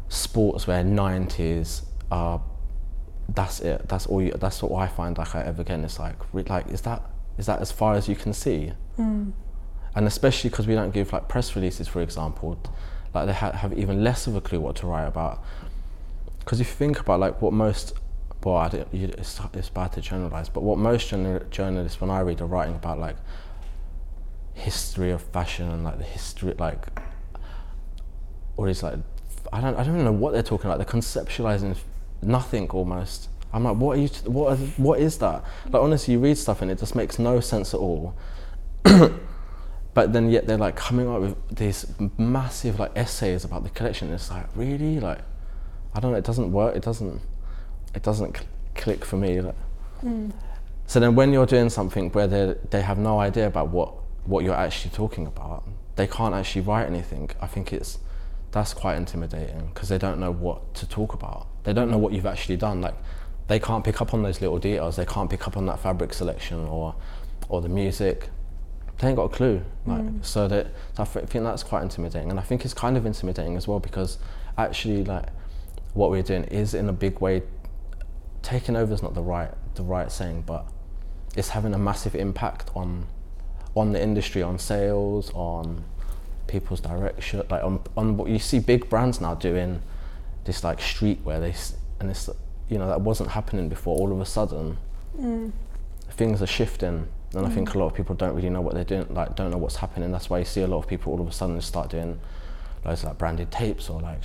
sportswear, 0.08 0.84
nineties. 0.84 1.82
Uh, 2.10 2.38
that's 3.28 3.60
it. 3.60 3.88
That's 3.88 4.06
all. 4.06 4.20
You, 4.20 4.32
that's 4.32 4.62
what 4.62 4.80
I 4.80 4.88
find 4.88 5.16
like 5.16 5.34
I 5.34 5.42
ever 5.42 5.62
get. 5.62 5.74
And 5.74 5.84
it's 5.84 5.98
like, 5.98 6.16
re- 6.32 6.42
like 6.42 6.68
is 6.68 6.82
that 6.82 7.02
is 7.38 7.46
that 7.46 7.60
as 7.60 7.72
far 7.72 7.94
as 7.94 8.08
you 8.08 8.16
can 8.16 8.32
see? 8.32 8.72
Mm. 8.98 9.32
And 9.94 10.06
especially 10.06 10.50
because 10.50 10.66
we 10.66 10.74
don't 10.74 10.92
give 10.92 11.12
like 11.12 11.28
press 11.28 11.54
releases, 11.56 11.88
for 11.88 12.00
example, 12.00 12.58
like 13.14 13.26
they 13.26 13.32
ha- 13.32 13.52
have 13.52 13.76
even 13.76 14.04
less 14.04 14.26
of 14.26 14.36
a 14.36 14.40
clue 14.40 14.60
what 14.60 14.76
to 14.76 14.86
write 14.86 15.06
about. 15.06 15.42
Because 16.38 16.60
if 16.60 16.68
you 16.68 16.74
think 16.74 17.00
about 17.00 17.20
like 17.20 17.42
what 17.42 17.52
most, 17.52 17.94
well, 18.44 18.56
I 18.56 18.68
don't, 18.68 18.88
it's, 18.92 19.40
it's 19.54 19.68
bad 19.68 19.92
to 19.92 20.00
generalize, 20.00 20.48
but 20.48 20.62
what 20.62 20.78
most 20.78 21.08
journal- 21.08 21.44
journalists, 21.50 22.00
when 22.00 22.10
I 22.10 22.20
read, 22.20 22.40
are 22.40 22.46
writing 22.46 22.74
about 22.74 22.98
like 22.98 23.16
history 24.54 25.10
of 25.10 25.22
fashion 25.22 25.68
and 25.70 25.84
like 25.84 25.98
the 25.98 26.04
history, 26.04 26.54
like, 26.58 26.86
or 28.56 28.68
is 28.68 28.82
like, 28.82 28.98
I 29.52 29.60
don't, 29.60 29.74
I 29.74 29.82
don't 29.82 29.94
even 29.94 30.04
know 30.04 30.12
what 30.12 30.32
they're 30.32 30.42
talking 30.42 30.70
about. 30.70 30.78
They're 30.78 31.00
conceptualizing 31.00 31.76
nothing 32.22 32.68
almost. 32.70 33.28
I'm 33.52 33.64
like, 33.64 33.76
what 33.76 33.98
are 33.98 34.00
you? 34.00 34.08
T- 34.08 34.28
what? 34.28 34.52
Are, 34.52 34.56
what 34.76 35.00
is 35.00 35.18
that? 35.18 35.42
Like 35.66 35.82
honestly, 35.82 36.14
you 36.14 36.20
read 36.20 36.38
stuff 36.38 36.62
and 36.62 36.70
it 36.70 36.78
just 36.78 36.94
makes 36.94 37.18
no 37.18 37.40
sense 37.40 37.74
at 37.74 37.80
all. 37.80 38.14
but 39.94 40.12
then 40.12 40.30
yet 40.30 40.46
they're 40.46 40.58
like 40.58 40.76
coming 40.76 41.08
up 41.08 41.20
with 41.20 41.36
these 41.56 41.86
massive 42.18 42.78
like 42.78 42.92
essays 42.96 43.44
about 43.44 43.64
the 43.64 43.70
collection. 43.70 44.12
It's 44.12 44.30
like 44.30 44.46
really 44.54 45.00
like, 45.00 45.18
I 45.94 46.00
don't 46.00 46.12
know. 46.12 46.18
It 46.18 46.24
doesn't 46.24 46.52
work. 46.52 46.76
It 46.76 46.82
doesn't. 46.82 47.20
It 47.94 48.02
doesn't 48.02 48.36
cl- 48.36 48.48
click 48.74 49.04
for 49.04 49.16
me. 49.16 49.40
Like, 49.40 49.54
Mm. 50.04 50.32
so 50.86 50.98
then 51.00 51.14
when 51.14 51.32
you're 51.32 51.44
doing 51.46 51.68
something 51.68 52.10
where 52.12 52.26
they 52.26 52.54
they 52.70 52.80
have 52.82 52.98
no 52.98 53.18
idea 53.20 53.46
about 53.46 53.68
what 53.68 53.92
what 54.24 54.44
you're 54.44 54.54
actually 54.66 54.90
talking 54.94 55.26
about, 55.26 55.64
they 55.96 56.06
can't 56.06 56.34
actually 56.34 56.62
write 56.62 56.86
anything. 56.86 57.30
I 57.40 57.46
think 57.46 57.72
it's 57.72 57.98
that's 58.52 58.72
quite 58.74 58.96
intimidating 58.96 59.66
because 59.74 59.88
they 59.88 59.98
don't 59.98 60.18
know 60.18 60.32
what 60.32 60.74
to 60.74 60.86
talk 60.88 61.12
about. 61.14 61.46
They 61.64 61.72
don't 61.72 61.90
know 61.90 61.98
what 61.98 62.12
you've 62.12 62.26
actually 62.26 62.56
done. 62.56 62.80
Like 62.80 62.94
they 63.48 63.58
can't 63.58 63.84
pick 63.84 64.00
up 64.00 64.14
on 64.14 64.22
those 64.22 64.40
little 64.40 64.58
details. 64.58 64.96
They 64.96 65.04
can't 65.04 65.28
pick 65.28 65.46
up 65.46 65.56
on 65.56 65.66
that 65.66 65.80
fabric 65.80 66.14
selection 66.14 66.58
or 66.66 66.94
or 67.48 67.60
the 67.60 67.68
music. 67.68 68.30
They 69.00 69.08
ain't 69.08 69.16
got 69.16 69.24
a 69.24 69.28
clue. 69.34 69.62
Like 69.86 70.02
Mm. 70.02 70.24
so 70.24 70.46
that 70.48 70.66
so 70.94 71.02
I 71.02 71.06
think 71.06 71.44
that's 71.44 71.62
quite 71.62 71.82
intimidating, 71.82 72.30
and 72.30 72.38
I 72.38 72.42
think 72.42 72.64
it's 72.64 72.74
kind 72.74 72.96
of 72.96 73.06
intimidating 73.06 73.56
as 73.56 73.66
well 73.66 73.80
because 73.80 74.18
actually 74.58 75.04
like 75.04 75.26
what 75.94 76.10
we're 76.10 76.22
doing 76.22 76.44
is 76.44 76.74
in 76.74 76.88
a 76.88 76.92
big 76.92 77.20
way 77.20 77.42
taking 78.42 78.76
over 78.76 78.92
is 78.94 79.02
not 79.02 79.14
the 79.14 79.22
right 79.22 79.50
the 79.74 79.82
right 79.82 80.10
saying, 80.12 80.42
but 80.46 80.66
it's 81.36 81.48
having 81.50 81.74
a 81.74 81.78
massive 81.78 82.14
impact 82.14 82.70
on 82.76 83.06
on 83.76 83.92
the 83.92 84.02
industry, 84.02 84.42
on 84.42 84.58
sales, 84.58 85.30
on 85.34 85.84
people's 86.46 86.80
direction, 86.80 87.42
like 87.50 87.62
on 87.64 87.80
on 87.96 88.16
what 88.16 88.28
you 88.28 88.38
see 88.38 88.58
big 88.58 88.88
brands 88.90 89.20
now 89.20 89.34
doing 89.34 89.80
this 90.44 90.62
like 90.64 90.78
streetwear. 90.78 91.40
They 91.40 91.54
and 92.00 92.10
it's 92.10 92.28
you 92.68 92.78
know 92.78 92.88
that 92.88 93.00
wasn't 93.00 93.30
happening 93.30 93.68
before. 93.68 93.96
All 93.98 94.12
of 94.12 94.20
a 94.20 94.26
sudden, 94.26 94.76
Mm. 95.18 95.52
things 96.10 96.40
are 96.42 96.46
shifting, 96.46 97.06
and 97.34 97.46
I 97.46 97.50
think 97.50 97.74
a 97.74 97.78
lot 97.78 97.86
of 97.86 97.94
people 97.94 98.14
don't 98.14 98.34
really 98.34 98.50
know 98.50 98.60
what 98.60 98.74
they're 98.74 98.84
doing, 98.84 99.06
like 99.10 99.36
don't 99.36 99.50
know 99.50 99.58
what's 99.58 99.76
happening. 99.76 100.10
That's 100.10 100.28
why 100.28 100.40
you 100.40 100.44
see 100.44 100.62
a 100.62 100.66
lot 100.66 100.78
of 100.78 100.88
people 100.88 101.12
all 101.12 101.20
of 101.20 101.28
a 101.28 101.32
sudden 101.32 101.60
start 101.60 101.90
doing 101.90 102.18
loads 102.84 103.02
of 103.02 103.08
like 103.10 103.18
branded 103.18 103.50
tapes 103.50 103.88
or 103.88 104.00
like 104.00 104.22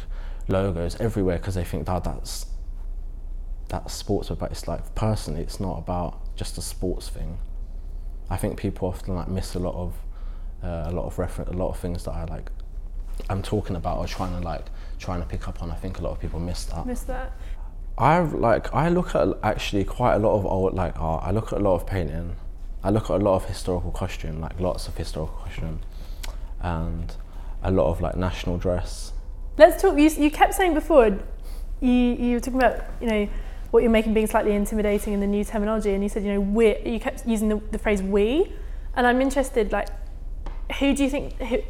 logos 0.47 0.95
everywhere 1.00 1.38
because 1.38 1.55
they 1.55 1.63
think 1.63 1.85
that 1.85 2.03
that's 2.03 2.47
that's 3.67 4.03
sportswear, 4.03 4.38
but 4.38 4.51
it's 4.51 4.67
like 4.67 4.95
personally, 4.95 5.41
it's 5.41 5.59
not 5.59 5.77
about 5.77 6.35
just 6.35 6.57
a 6.57 6.62
sports 6.62 7.09
thing. 7.09 7.38
I 8.29 8.38
think 8.38 8.59
people 8.59 8.88
often 8.88 9.15
like 9.15 9.27
miss 9.27 9.55
a 9.55 9.59
lot 9.59 9.75
of 9.75 9.93
uh, 10.63 10.89
a 10.89 10.91
lot 10.91 11.05
of 11.05 11.19
reference, 11.19 11.51
a 11.51 11.53
lot 11.53 11.69
of 11.69 11.79
things 11.79 12.03
that 12.05 12.12
I 12.12 12.25
like. 12.25 12.51
I'm 13.29 13.41
talking 13.41 13.75
about 13.75 14.00
or 14.00 14.07
trying 14.07 14.39
to 14.39 14.45
like 14.45 14.65
trying 15.00 15.21
to 15.21 15.27
pick 15.27 15.47
up 15.47 15.62
on. 15.62 15.71
I 15.71 15.75
think 15.75 16.00
a 16.00 16.01
lot 16.01 16.12
of 16.12 16.19
people 16.19 16.39
miss 16.39 16.65
that. 16.65 16.85
Missed 16.85 17.07
that. 17.07 17.33
I 17.97 18.19
like 18.19 18.74
I 18.74 18.89
look 18.89 19.15
at 19.15 19.27
actually 19.43 19.83
quite 19.83 20.15
a 20.15 20.19
lot 20.19 20.35
of 20.35 20.45
old 20.45 20.74
like 20.74 21.00
art. 21.00 21.24
I 21.24 21.31
look 21.31 21.53
at 21.53 21.59
a 21.59 21.63
lot 21.63 21.75
of 21.75 21.88
painting. 21.88 22.35
I 22.86 22.92
look 22.92 23.06
at 23.06 23.20
a 23.20 23.24
lot 23.24 23.36
of 23.36 23.46
historical 23.46 23.89
costume, 23.89 24.39
like 24.39 24.60
lots 24.60 24.88
of 24.88 24.96
historical 24.96 25.36
costume, 25.38 25.80
and 26.62 27.12
a 27.63 27.72
lot 27.72 27.89
of 27.89 28.00
like 28.00 28.15
national 28.15 28.60
dress. 28.60 29.12
Let's 29.58 29.82
talk. 29.82 29.98
You, 29.98 30.08
you 30.08 30.30
kept 30.30 30.54
saying 30.54 30.75
before, 30.75 31.18
you 31.82 31.89
you 31.89 32.34
were 32.36 32.39
talking 32.39 32.60
about 32.60 32.84
you 33.01 33.08
know 33.08 33.30
what 33.72 33.82
you're 33.82 33.92
making 33.92 34.13
being 34.13 34.27
slightly 34.27 34.54
intimidating 34.54 35.13
in 35.13 35.20
the 35.20 35.25
new 35.25 35.44
terminology, 35.44 35.94
and 35.96 36.04
you 36.04 36.10
said 36.10 36.24
you 36.24 36.34
know 36.34 36.39
we. 36.39 36.77
You 36.86 37.00
kept 37.00 37.25
using 37.25 37.50
the, 37.50 37.60
the 37.72 37.80
phrase 37.80 38.04
we, 38.04 38.54
and 38.96 39.08
I'm 39.08 39.20
interested. 39.20 39.72
Like, 39.72 39.88
who 40.80 40.96
do 40.96 41.04
you 41.04 41.10
think 41.10 41.42
who, 41.42 41.63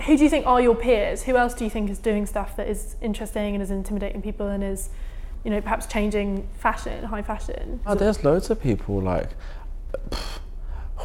who 0.00 0.18
do 0.18 0.24
you 0.24 0.28
think 0.28 0.46
are 0.46 0.60
your 0.60 0.74
peers? 0.74 1.22
Who 1.22 1.38
else 1.38 1.54
do 1.54 1.64
you 1.64 1.70
think 1.70 1.88
is 1.88 1.98
doing 1.98 2.26
stuff 2.26 2.54
that 2.56 2.68
is 2.68 2.96
interesting 3.00 3.54
and 3.54 3.62
is 3.62 3.70
intimidating 3.70 4.20
people 4.20 4.48
and 4.48 4.62
is 4.62 4.90
you 5.44 5.50
know, 5.50 5.60
perhaps 5.60 5.86
changing 5.86 6.48
fashion, 6.58 7.04
high 7.04 7.22
fashion? 7.22 7.80
Oh, 7.86 7.94
there's 7.94 8.24
loads 8.24 8.50
of 8.50 8.60
people 8.60 9.00
like 9.00 9.30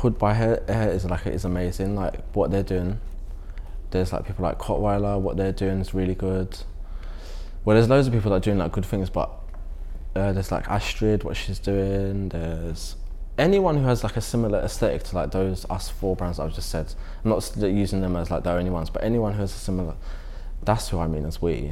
Hood 0.04 0.20
by 0.20 0.38
Air, 0.38 0.62
Air 0.68 0.92
is 0.92 1.06
like 1.06 1.26
is 1.28 1.46
amazing. 1.46 1.96
Like 1.96 2.22
what 2.34 2.52
they're 2.52 2.62
doing. 2.62 3.00
There's 3.92 4.12
like 4.12 4.28
people 4.28 4.44
like 4.44 4.60
Cottweiler. 4.60 5.18
What 5.18 5.38
they're 5.38 5.54
doing 5.54 5.80
is 5.80 5.94
really 5.94 6.14
good. 6.14 6.58
Well, 7.64 7.78
there's 7.78 7.88
loads 7.88 8.08
of 8.08 8.14
people 8.14 8.32
that 8.32 8.36
are 8.36 8.40
doing 8.42 8.58
like 8.58 8.74
good 8.74 8.86
things, 8.86 9.10
but 9.10 9.32
uh, 10.14 10.34
there's 10.34 10.52
like 10.52 10.68
Astrid, 10.68 11.24
what 11.24 11.38
she's 11.38 11.58
doing. 11.58 12.28
There's 12.28 12.98
anyone 13.38 13.78
who 13.78 13.86
has 13.86 14.04
like 14.04 14.18
a 14.18 14.22
similar 14.22 14.60
aesthetic 14.60 15.04
to 15.04 15.16
like 15.16 15.32
those 15.32 15.66
us 15.70 15.88
four 15.88 16.18
brands 16.18 16.38
I've 16.38 16.54
just 16.54 16.70
said. 16.70 16.94
I'm 17.24 17.30
not 17.30 17.56
using 17.56 18.02
them 18.02 18.18
as 18.18 18.30
like 18.30 18.44
the 18.44 18.52
only 18.52 18.72
ones, 18.72 18.90
but 18.90 19.06
anyone 19.06 19.32
who 19.32 19.40
has 19.40 19.56
a 19.56 19.58
similar. 19.58 19.96
That's 20.64 20.90
who 20.90 21.00
I 21.00 21.08
mean 21.08 21.26
as 21.26 21.42
we. 21.42 21.72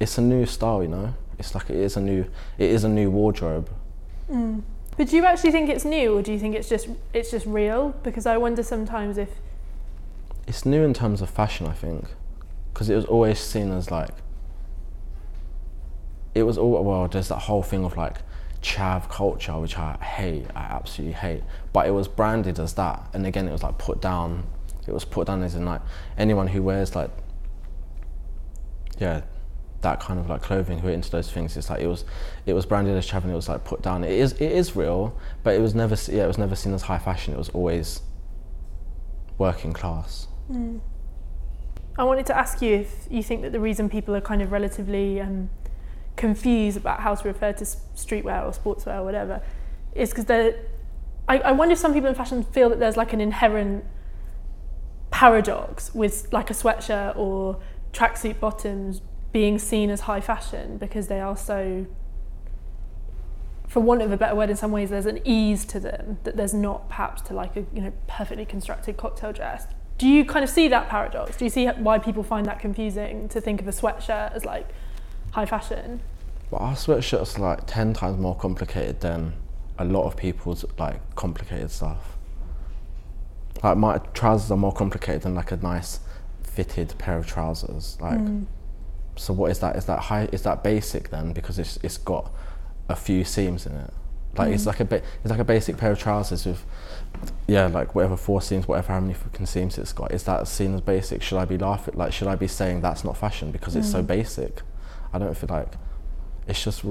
It's 0.00 0.16
a 0.16 0.22
new 0.22 0.46
style, 0.46 0.82
you 0.82 0.88
know. 0.88 1.14
It's 1.38 1.54
like 1.54 1.68
it 1.68 1.76
is 1.76 1.98
a 1.98 2.00
new. 2.00 2.24
It 2.56 2.70
is 2.70 2.84
a 2.84 2.88
new 2.88 3.10
wardrobe. 3.10 3.68
Mm. 4.30 4.62
But 4.96 5.08
do 5.08 5.16
you 5.16 5.24
actually 5.26 5.50
think 5.50 5.68
it's 5.68 5.84
new, 5.84 6.16
or 6.16 6.22
do 6.22 6.32
you 6.32 6.38
think 6.38 6.54
it's 6.54 6.68
just 6.68 6.88
it's 7.12 7.30
just 7.30 7.46
real? 7.46 7.90
Because 8.02 8.26
I 8.26 8.36
wonder 8.38 8.62
sometimes 8.62 9.18
if 9.18 9.28
It's 10.46 10.64
new 10.64 10.82
in 10.82 10.94
terms 10.94 11.20
of 11.20 11.28
fashion, 11.28 11.66
I 11.66 11.72
think, 11.72 12.06
because 12.72 12.88
it 12.88 12.96
was 12.96 13.04
always 13.04 13.38
seen 13.38 13.72
as 13.72 13.90
like. 13.90 14.10
It 16.34 16.44
was 16.44 16.56
all 16.58 16.82
well. 16.82 17.08
There's 17.08 17.28
that 17.28 17.40
whole 17.40 17.62
thing 17.62 17.84
of 17.84 17.96
like 17.96 18.18
chav 18.62 19.10
culture, 19.10 19.58
which 19.58 19.78
I 19.78 19.96
hate. 19.98 20.46
I 20.54 20.62
absolutely 20.62 21.14
hate. 21.14 21.42
But 21.72 21.86
it 21.86 21.90
was 21.90 22.08
branded 22.08 22.58
as 22.58 22.74
that, 22.74 23.08
and 23.12 23.26
again, 23.26 23.48
it 23.48 23.52
was 23.52 23.62
like 23.62 23.76
put 23.78 24.00
down. 24.00 24.44
It 24.86 24.92
was 24.92 25.04
put 25.04 25.26
down 25.26 25.42
as 25.42 25.54
in 25.54 25.66
like 25.66 25.82
anyone 26.16 26.46
who 26.48 26.62
wears 26.62 26.94
like. 26.94 27.10
Yeah, 28.98 29.22
that 29.86 30.00
kind 30.00 30.18
of 30.18 30.28
like 30.28 30.42
clothing 30.42 30.80
who 30.80 30.88
are 30.88 30.90
into 30.90 31.10
those 31.10 31.30
things. 31.30 31.56
It's 31.56 31.70
like 31.70 31.80
it 31.80 31.86
was, 31.86 32.04
it 32.44 32.54
was 32.54 32.66
branded 32.66 32.96
as 32.96 33.12
and 33.12 33.30
it 33.30 33.34
was 33.34 33.48
like 33.48 33.64
put 33.64 33.82
down. 33.82 34.02
It 34.02 34.10
is, 34.10 34.32
it 34.32 34.50
is 34.50 34.74
real, 34.74 35.16
but 35.44 35.54
it 35.54 35.60
was 35.60 35.74
never. 35.74 35.96
Yeah, 36.10 36.24
it 36.24 36.26
was 36.26 36.38
never 36.38 36.56
seen 36.56 36.74
as 36.74 36.82
high 36.82 36.98
fashion. 36.98 37.32
It 37.34 37.38
was 37.38 37.50
always. 37.50 38.00
Working 39.38 39.74
class. 39.74 40.28
I 41.98 42.04
wanted 42.04 42.24
to 42.26 42.36
ask 42.36 42.62
you 42.62 42.74
if 42.74 43.06
you 43.10 43.22
think 43.22 43.42
that 43.42 43.52
the 43.52 43.60
reason 43.60 43.90
people 43.90 44.16
are 44.16 44.20
kind 44.22 44.40
of 44.40 44.50
relatively 44.50 45.20
um, 45.20 45.50
confused 46.16 46.78
about 46.78 47.00
how 47.00 47.14
to 47.14 47.28
refer 47.28 47.52
to 47.52 47.64
streetwear 47.64 48.42
or 48.46 48.52
sportswear 48.52 49.00
or 49.00 49.04
whatever 49.04 49.42
is 49.94 50.08
because 50.10 50.24
they're. 50.24 50.58
I, 51.28 51.38
I 51.38 51.52
wonder 51.52 51.74
if 51.74 51.78
some 51.78 51.92
people 51.92 52.08
in 52.08 52.14
fashion 52.14 52.44
feel 52.44 52.70
that 52.70 52.78
there's 52.78 52.96
like 52.96 53.12
an 53.12 53.20
inherent 53.20 53.84
paradox 55.10 55.94
with 55.94 56.32
like 56.32 56.50
a 56.50 56.54
sweatshirt 56.54 57.16
or 57.16 57.60
tracksuit 57.92 58.40
bottoms 58.40 59.02
being 59.36 59.58
seen 59.58 59.90
as 59.90 60.00
high 60.00 60.22
fashion 60.22 60.78
because 60.78 61.08
they 61.08 61.20
are 61.20 61.36
so 61.36 61.84
for 63.68 63.80
want 63.80 64.00
of 64.00 64.10
a 64.10 64.16
better 64.16 64.34
word 64.34 64.48
in 64.48 64.56
some 64.56 64.72
ways 64.72 64.88
there's 64.88 65.04
an 65.04 65.20
ease 65.26 65.66
to 65.66 65.78
them 65.78 66.16
that 66.24 66.38
there's 66.38 66.54
not 66.54 66.88
perhaps 66.88 67.20
to 67.20 67.34
like 67.34 67.54
a 67.54 67.66
you 67.74 67.82
know 67.82 67.92
perfectly 68.06 68.46
constructed 68.46 68.96
cocktail 68.96 69.34
dress 69.34 69.66
do 69.98 70.08
you 70.08 70.24
kind 70.24 70.42
of 70.42 70.48
see 70.48 70.68
that 70.68 70.88
paradox 70.88 71.36
do 71.36 71.44
you 71.44 71.50
see 71.50 71.66
why 71.66 71.98
people 71.98 72.22
find 72.22 72.46
that 72.46 72.58
confusing 72.58 73.28
to 73.28 73.38
think 73.38 73.60
of 73.60 73.68
a 73.68 73.72
sweatshirt 73.72 74.34
as 74.34 74.46
like 74.46 74.70
high 75.32 75.44
fashion 75.44 76.00
But 76.50 76.62
our 76.62 76.74
sweatshirts 76.74 77.38
like 77.38 77.66
ten 77.66 77.92
times 77.92 78.16
more 78.18 78.36
complicated 78.36 79.00
than 79.00 79.34
a 79.78 79.84
lot 79.84 80.04
of 80.06 80.16
people's 80.16 80.64
like 80.78 81.14
complicated 81.14 81.70
stuff. 81.70 82.16
Like 83.62 83.76
my 83.76 83.98
trousers 84.14 84.50
are 84.50 84.56
more 84.56 84.72
complicated 84.72 85.22
than 85.22 85.34
like 85.34 85.52
a 85.52 85.56
nice 85.56 86.00
fitted 86.42 86.94
pair 86.96 87.18
of 87.18 87.26
trousers. 87.26 87.98
Like, 88.00 88.18
mm. 88.18 88.46
So 89.16 89.32
what 89.32 89.50
is 89.50 89.58
that? 89.60 89.76
Is 89.76 89.86
that 89.86 89.98
high? 89.98 90.28
Is 90.32 90.42
that 90.42 90.62
basic 90.62 91.10
then? 91.10 91.32
Because 91.32 91.58
it's 91.58 91.78
it's 91.82 91.98
got 91.98 92.30
a 92.88 92.96
few 92.96 93.24
seams 93.24 93.66
in 93.66 93.74
it. 93.74 93.92
Like 94.36 94.52
it's 94.52 94.64
mm. 94.64 94.66
like 94.66 94.80
a 94.80 94.84
ba- 94.84 95.02
it's 95.22 95.30
like 95.30 95.40
a 95.40 95.44
basic 95.44 95.76
pair 95.76 95.92
of 95.92 95.98
trousers 95.98 96.44
with, 96.44 96.64
yeah, 97.46 97.66
like 97.66 97.94
whatever 97.94 98.16
four 98.16 98.42
seams, 98.42 98.68
whatever 98.68 98.92
how 98.92 99.00
many 99.00 99.14
fucking 99.14 99.46
seams 99.46 99.78
it's 99.78 99.92
got. 99.92 100.12
Is 100.12 100.24
that 100.24 100.46
seen 100.46 100.74
as 100.74 100.82
basic? 100.82 101.22
Should 101.22 101.38
I 101.38 101.44
be 101.44 101.56
laughing? 101.56 101.94
Like, 101.96 102.12
should 102.12 102.28
I 102.28 102.36
be 102.36 102.46
saying 102.46 102.82
that's 102.82 103.04
not 103.04 103.16
fashion 103.16 103.50
because 103.50 103.76
it's 103.76 103.90
so 103.90 104.02
mm. 104.02 104.06
basic? 104.06 104.62
I 105.12 105.18
don't 105.18 105.36
feel 105.36 105.48
like 105.50 105.74
it's 106.46 106.62
just 106.62 106.84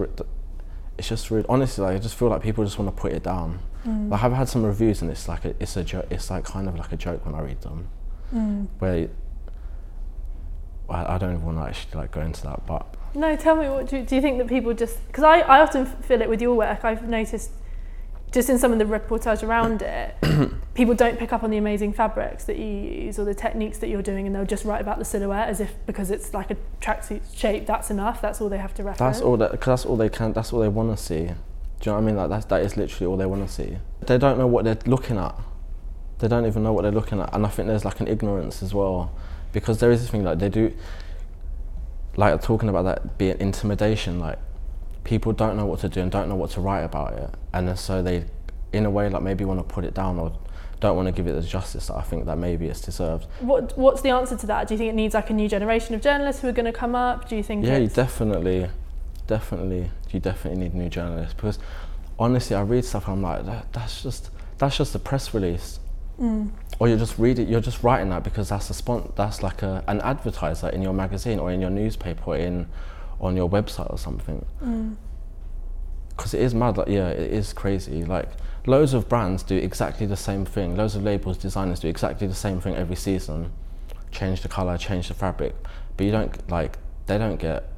it's 0.98 1.08
just 1.08 1.30
rude. 1.30 1.46
Honestly, 1.48 1.84
like, 1.84 1.96
I 1.96 2.00
just 2.00 2.16
feel 2.16 2.30
like 2.30 2.42
people 2.42 2.64
just 2.64 2.80
want 2.80 2.96
to 2.96 3.00
put 3.00 3.12
it 3.12 3.24
down. 3.24 3.60
Mm. 3.86 4.10
Like, 4.10 4.24
I've 4.24 4.34
had 4.34 4.50
some 4.50 4.64
reviews 4.64 5.02
and 5.02 5.12
it's 5.12 5.28
like 5.28 5.46
a, 5.46 5.54
it's 5.60 5.78
a 5.78 5.84
joke. 5.84 6.08
It's 6.10 6.32
like 6.32 6.46
kind 6.46 6.68
of 6.68 6.76
like 6.78 6.92
a 6.92 6.98
joke 6.98 7.26
when 7.26 7.36
I 7.36 7.42
read 7.42 7.62
them, 7.62 7.90
where 8.80 9.10
I, 10.90 11.16
I 11.16 11.18
don't 11.18 11.34
even 11.34 11.46
want 11.46 11.58
to 11.58 11.64
actually 11.64 12.02
like 12.02 12.12
go 12.12 12.22
into 12.22 12.42
that, 12.44 12.66
but 12.66 12.86
no 13.14 13.36
tell 13.36 13.56
me 13.56 13.70
what 13.70 13.88
do, 13.88 14.04
do 14.04 14.16
you 14.16 14.22
think 14.22 14.38
that 14.38 14.48
people 14.48 14.74
just 14.74 15.06
because 15.08 15.24
I, 15.24 15.40
I 15.40 15.62
often 15.62 15.86
feel 15.86 16.22
it 16.22 16.28
with 16.28 16.42
your 16.42 16.54
work 16.54 16.84
i've 16.84 17.08
noticed 17.08 17.50
just 18.34 18.50
in 18.50 18.60
some 18.60 18.74
of 18.74 18.80
the 18.80 18.84
reportage 18.84 19.42
around 19.42 19.82
it 19.82 20.14
people 20.74 20.94
don't 20.94 21.18
pick 21.18 21.32
up 21.32 21.42
on 21.42 21.50
the 21.50 21.56
amazing 21.56 21.94
fabrics 21.94 22.44
that 22.44 22.58
you 22.58 22.66
use 22.66 23.18
or 23.18 23.24
the 23.24 23.34
techniques 23.34 23.78
that 23.78 23.88
you're 23.88 24.02
doing 24.02 24.28
and 24.28 24.36
they'll 24.36 24.46
just 24.46 24.66
write 24.66 24.82
about 24.82 25.00
the 25.00 25.06
silhouette 25.06 25.48
as 25.48 25.62
if 25.62 25.74
because 25.86 26.12
it's 26.12 26.34
like 26.34 26.52
a 26.52 26.58
tracksuit 26.82 27.22
shape 27.34 27.66
that's 27.66 27.90
enough 27.90 28.22
that's 28.22 28.42
all 28.42 28.50
they 28.50 28.58
have 28.58 28.74
to 28.74 28.84
reference 28.84 29.00
that's 29.00 29.22
all 29.22 29.38
that 29.38 29.52
because 29.52 29.68
that's 29.68 29.86
all 29.86 29.96
they 29.96 30.10
can. 30.10 30.34
That's 30.34 30.52
all 30.52 30.60
they 30.60 30.68
want 30.68 30.98
to 30.98 31.02
see. 31.02 31.16
Do 31.16 31.22
you 31.22 31.28
know 31.88 31.94
what 31.94 31.98
I 31.98 32.02
mean? 32.02 32.16
Like 32.16 32.30
that's 32.30 32.46
that 32.46 32.62
is 32.62 32.76
literally 32.76 33.06
all 33.06 33.18
they 33.18 33.26
want 33.26 33.48
to 33.48 33.54
see. 33.54 33.78
They 34.02 34.18
don't 34.18 34.38
know 34.38 34.48
what 34.48 34.66
they're 34.66 34.78
looking 34.86 35.18
at. 35.18 35.36
They 36.20 36.28
don't 36.28 36.46
even 36.46 36.64
know 36.64 36.74
what 36.74 36.84
they're 36.84 36.92
looking 36.92 37.20
at, 37.20 37.34
and 37.34 37.46
I 37.46 37.50
think 37.50 37.68
there's 37.68 37.86
like 37.86 38.00
an 38.00 38.08
ignorance 38.08 38.64
as 38.64 38.74
well, 38.74 39.14
because 39.56 39.80
there 39.80 39.90
is 39.90 40.02
this 40.02 40.12
thing 40.12 40.24
like 40.24 40.38
they 40.38 40.50
do. 40.50 40.72
Like 42.18 42.42
talking 42.42 42.70
about 42.70 42.84
that 42.84 43.18
being 43.18 43.38
intimidation, 43.40 44.20
like 44.20 44.38
people 45.04 45.32
don't 45.34 45.58
know 45.58 45.66
what 45.66 45.80
to 45.80 45.90
do 45.90 46.02
and 46.02 46.12
don't 46.12 46.30
know 46.30 46.36
what 46.36 46.52
to 46.52 46.62
write 46.62 46.84
about 46.84 47.14
it, 47.14 47.30
and 47.54 47.78
so 47.80 48.02
they, 48.02 48.26
in 48.72 48.86
a 48.86 48.92
way, 48.92 49.10
like 49.10 49.22
maybe 49.22 49.44
want 49.46 49.60
to 49.60 49.74
put 49.76 49.84
it 49.84 49.94
down 49.94 50.20
or 50.20 50.38
don't 50.80 50.96
want 50.96 51.08
to 51.08 51.12
give 51.12 51.26
it 51.28 51.34
the 51.34 51.42
justice 51.42 51.88
that 51.88 51.96
I 51.96 52.02
think 52.02 52.26
that 52.26 52.38
maybe 52.38 52.68
it's 52.68 52.82
deserved. 52.82 53.26
what 53.40 53.78
what's 53.78 54.02
the 54.02 54.10
answer 54.10 54.38
to 54.38 54.46
that 54.48 54.68
do 54.68 54.74
you 54.74 54.78
think 54.78 54.90
it 54.90 54.96
needs 54.96 55.14
like 55.14 55.30
a 55.30 55.34
new 55.34 55.48
generation 55.48 55.96
of 55.96 56.02
journalists 56.02 56.42
who 56.42 56.50
are 56.50 56.52
going 56.52 56.66
to 56.66 56.74
come 56.74 56.96
up 56.96 57.30
do 57.30 57.36
you 57.38 57.44
think 57.44 57.66
Yeah, 57.66 57.78
you 57.78 57.88
definitely, 57.88 58.70
definitely, 59.26 59.90
you 60.12 60.20
definitely 60.20 60.64
need 60.64 60.74
new 60.74 60.90
journalists 60.90 61.34
because 61.34 61.60
honestly, 62.20 62.56
I 62.56 62.62
read 62.62 62.86
stuff 62.86 63.08
and 63.08 63.14
I'm 63.16 63.22
like, 63.22 63.46
that, 63.46 63.74
that's 63.74 64.04
just 64.04 64.30
that's 64.58 64.78
just 64.78 64.96
a 64.96 65.00
press 65.00 65.34
release, 65.34 65.80
Mm. 66.20 66.52
or 66.80 66.88
you're 66.88 66.98
just 66.98 67.20
reading, 67.20 67.50
you're 67.50 67.60
just 67.60 67.84
writing 67.84 68.10
that 68.10 68.24
because 68.24 68.48
that's 68.48 68.70
a 68.70 68.74
spon- 68.74 69.12
that's 69.18 69.44
like 69.44 69.64
a, 69.64 69.84
an 69.88 70.00
advertiser 70.00 70.70
in 70.70 70.82
your 70.82 70.94
magazine 70.94 71.40
or 71.40 71.52
in 71.52 71.60
your 71.60 71.70
newspaper 71.70 72.24
or 72.28 72.38
in 72.38 72.68
on 73.20 73.36
your 73.36 73.50
website 73.50 73.92
or 73.92 73.98
something. 73.98 74.46
Mm. 74.64 74.96
Because 76.10 76.34
it 76.34 76.42
is 76.42 76.54
mad, 76.56 76.78
like 76.78 76.88
yeah, 76.88 77.10
it 77.10 77.34
is 77.34 77.52
crazy. 77.52 78.06
Like 78.06 78.30
loads 78.66 78.94
of 78.94 79.10
brands 79.10 79.44
do 79.44 79.58
exactly 79.58 80.06
the 80.06 80.16
same 80.16 80.46
thing. 80.46 80.78
Loads 80.78 80.96
of 80.96 81.04
labels, 81.04 81.38
designers 81.38 81.80
do 81.82 81.90
exactly 81.90 82.28
the 82.28 82.36
same 82.36 82.62
thing 82.62 82.76
every 82.76 82.96
season. 82.96 83.52
Change 84.12 84.42
the 84.42 84.48
color, 84.48 84.78
change 84.78 85.10
the 85.10 85.14
fabric, 85.14 85.54
but 85.98 86.06
you 86.06 86.12
don't 86.12 86.50
like 86.50 86.78
they 87.08 87.18
don't 87.18 87.38
get. 87.38 87.70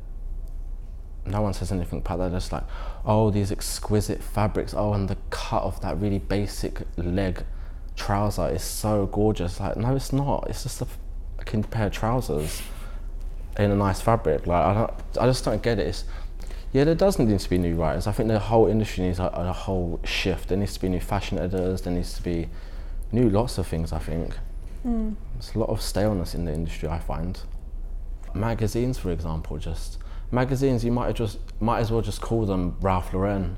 No 1.25 1.41
one 1.41 1.53
says 1.53 1.71
anything 1.71 1.99
about 1.99 2.19
that. 2.19 2.29
They're 2.29 2.39
just 2.39 2.53
like, 2.53 2.63
oh, 3.03 3.31
these 3.31 3.51
exquisite 3.51 4.23
fabrics. 4.23 4.73
Oh, 4.73 4.93
and 4.93 5.09
the 5.09 5.17
cut 5.29 5.63
of 5.63 5.81
that 5.81 5.99
really 5.99 6.19
basic 6.19 6.83
leg 6.95 7.43
trouser 7.97 8.47
is 8.47 8.63
so 8.63 9.07
gorgeous. 9.07 9.59
Like, 9.59 9.75
no, 9.75 9.95
it's 9.95 10.13
not. 10.13 10.45
It's 10.49 10.63
just 10.63 10.81
a 10.81 10.87
fucking 11.37 11.63
pair 11.65 11.87
of 11.87 11.91
trousers 11.91 12.61
in 13.57 13.71
a 13.71 13.75
nice 13.75 13.99
fabric. 13.99 14.47
Like, 14.47 14.63
I 14.63 14.73
don't. 14.73 14.93
I 15.19 15.25
just 15.25 15.43
don't 15.43 15.61
get 15.61 15.79
it. 15.79 15.87
It's, 15.87 16.05
yeah, 16.71 16.83
there 16.83 16.95
does 16.95 17.19
need 17.19 17.37
to 17.37 17.49
be 17.49 17.57
new 17.57 17.75
writers. 17.75 18.07
I 18.07 18.11
think 18.11 18.29
the 18.29 18.39
whole 18.39 18.67
industry 18.67 19.03
needs 19.03 19.19
a, 19.19 19.25
a 19.33 19.51
whole 19.51 19.99
shift. 20.03 20.49
There 20.49 20.57
needs 20.57 20.73
to 20.75 20.79
be 20.79 20.89
new 20.89 20.99
fashion 20.99 21.37
editors. 21.37 21.81
There 21.81 21.93
needs 21.93 22.13
to 22.13 22.21
be 22.21 22.49
new 23.11 23.29
lots 23.29 23.57
of 23.57 23.67
things. 23.67 23.91
I 23.91 23.99
think 23.99 24.37
mm. 24.85 25.15
there's 25.33 25.55
a 25.55 25.59
lot 25.59 25.69
of 25.69 25.81
staleness 25.81 26.35
in 26.35 26.45
the 26.45 26.53
industry. 26.53 26.87
I 26.87 26.99
find 26.99 27.39
magazines, 28.33 28.97
for 28.97 29.11
example, 29.11 29.57
just 29.57 29.97
magazines. 30.31 30.83
You 30.85 30.91
might 30.91 31.07
have 31.07 31.15
just 31.15 31.39
might 31.59 31.79
as 31.79 31.91
well 31.91 32.01
just 32.01 32.21
call 32.21 32.45
them 32.45 32.77
Ralph 32.79 33.13
Lauren. 33.13 33.57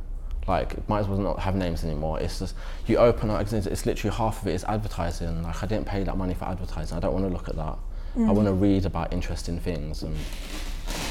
Like, 0.50 0.90
might 0.90 1.00
as 1.02 1.08
well 1.08 1.20
not 1.20 1.40
have 1.40 1.56
names 1.56 1.84
anymore. 1.84 2.20
It's 2.20 2.40
just 2.40 2.56
you 2.88 2.98
open 2.98 3.30
up. 3.30 3.42
It's 3.54 3.86
literally 3.86 4.16
half 4.18 4.42
of 4.42 4.48
it 4.48 4.56
is 4.56 4.64
advertising. 4.66 5.44
Like, 5.44 5.62
I 5.64 5.68
didn't 5.68 5.86
pay 5.86 6.04
that 6.04 6.18
money 6.18 6.34
for 6.34 6.46
advertising. 6.46 6.98
I 6.98 7.00
don't 7.00 7.14
want 7.14 7.26
to 7.28 7.32
look 7.32 7.48
at 7.48 7.56
that. 7.56 7.78
I 8.18 8.32
want 8.32 8.48
to 8.48 8.54
read 8.54 8.86
about 8.88 9.14
interesting 9.14 9.60
things 9.60 10.02
and 10.04 10.18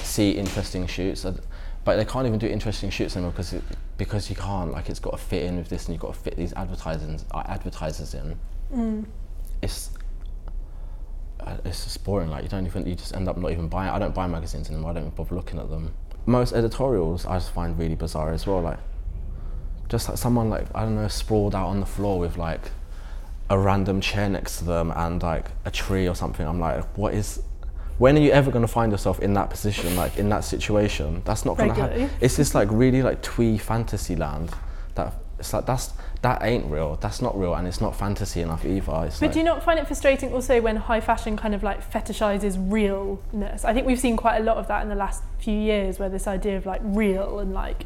see 0.02 0.32
interesting 0.32 0.86
shoots. 0.88 1.24
I- 1.24 1.34
But 1.84 1.96
they 1.96 2.04
can't 2.04 2.26
even 2.26 2.38
do 2.40 2.48
interesting 2.48 2.90
shoots 2.90 3.14
anymore 3.16 3.30
because 3.30 3.52
it, 3.54 3.62
because 3.96 4.28
you 4.28 4.36
can't. 4.36 4.72
Like 4.72 4.90
it's 4.90 4.98
got 4.98 5.12
to 5.12 5.16
fit 5.18 5.44
in 5.44 5.56
with 5.56 5.68
this, 5.68 5.86
and 5.86 5.94
you've 5.94 6.02
got 6.02 6.12
to 6.14 6.20
fit 6.20 6.36
these 6.36 6.52
advertisers 6.54 7.24
uh, 7.32 7.44
advertisers 7.46 8.14
in. 8.14 8.36
It's 9.62 9.90
uh, 11.40 11.56
it's 11.64 11.84
just 11.84 12.04
boring. 12.04 12.28
Like 12.28 12.42
you 12.42 12.48
don't 12.48 12.66
even 12.66 12.86
you 12.86 12.94
just 12.94 13.14
end 13.14 13.28
up 13.28 13.36
not 13.36 13.52
even 13.52 13.68
buying. 13.68 13.90
I 13.90 13.98
don't 13.98 14.14
buy 14.14 14.26
magazines 14.26 14.68
anymore. 14.68 14.90
I 14.90 14.94
don't 14.94 15.04
even 15.04 15.14
bother 15.14 15.34
looking 15.36 15.58
at 15.60 15.70
them. 15.70 15.94
Most 16.26 16.52
editorials 16.52 17.24
I 17.24 17.36
just 17.38 17.52
find 17.52 17.78
really 17.78 17.94
bizarre 17.94 18.32
as 18.32 18.46
well. 18.46 18.60
Like 18.60 18.78
just 19.88 20.08
like 20.08 20.18
someone 20.18 20.50
like 20.50 20.66
I 20.74 20.82
don't 20.82 20.96
know 20.96 21.08
sprawled 21.08 21.54
out 21.54 21.68
on 21.68 21.80
the 21.80 21.86
floor 21.86 22.18
with 22.18 22.36
like 22.36 22.70
a 23.50 23.58
random 23.58 24.00
chair 24.00 24.28
next 24.28 24.58
to 24.58 24.64
them 24.64 24.92
and 24.94 25.22
like 25.22 25.46
a 25.64 25.70
tree 25.70 26.08
or 26.08 26.14
something. 26.14 26.46
I'm 26.46 26.60
like, 26.60 26.84
what 26.96 27.14
is 27.14 27.42
when 27.98 28.16
are 28.16 28.20
you 28.20 28.30
ever 28.30 28.50
going 28.50 28.62
to 28.62 28.72
find 28.72 28.92
yourself 28.92 29.18
in 29.20 29.34
that 29.34 29.50
position, 29.50 29.96
like 29.96 30.18
in 30.18 30.28
that 30.28 30.44
situation? 30.44 31.22
That's 31.24 31.44
not 31.44 31.56
going 31.56 31.74
to 31.74 31.80
happen. 31.80 32.10
It's 32.20 32.36
this 32.36 32.54
like 32.54 32.68
really 32.70 33.02
like 33.02 33.22
twee 33.22 33.58
fantasy 33.58 34.14
land 34.14 34.50
that 34.94 35.14
it's 35.38 35.52
like 35.52 35.66
that's 35.66 35.92
that 36.22 36.42
ain't 36.42 36.66
real. 36.70 36.96
That's 36.96 37.22
not 37.22 37.38
real, 37.38 37.54
and 37.54 37.66
it's 37.66 37.80
not 37.80 37.96
fantasy 37.96 38.40
enough 38.40 38.64
either. 38.64 39.04
It's 39.06 39.20
But 39.20 39.26
like, 39.26 39.32
do 39.32 39.38
you 39.38 39.44
not 39.44 39.62
find 39.62 39.78
it 39.78 39.86
frustrating 39.86 40.32
also 40.32 40.60
when 40.60 40.76
high 40.76 41.00
fashion 41.00 41.36
kind 41.36 41.54
of 41.54 41.62
like 41.62 41.88
fetishizes 41.90 42.56
realness? 42.58 43.64
I 43.64 43.72
think 43.72 43.86
we've 43.86 44.00
seen 44.00 44.16
quite 44.16 44.38
a 44.38 44.42
lot 44.42 44.56
of 44.56 44.66
that 44.68 44.82
in 44.82 44.88
the 44.88 44.96
last 44.96 45.22
few 45.38 45.58
years, 45.58 45.98
where 45.98 46.08
this 46.08 46.26
idea 46.26 46.56
of 46.56 46.66
like 46.66 46.80
real 46.84 47.38
and 47.38 47.52
like 47.52 47.84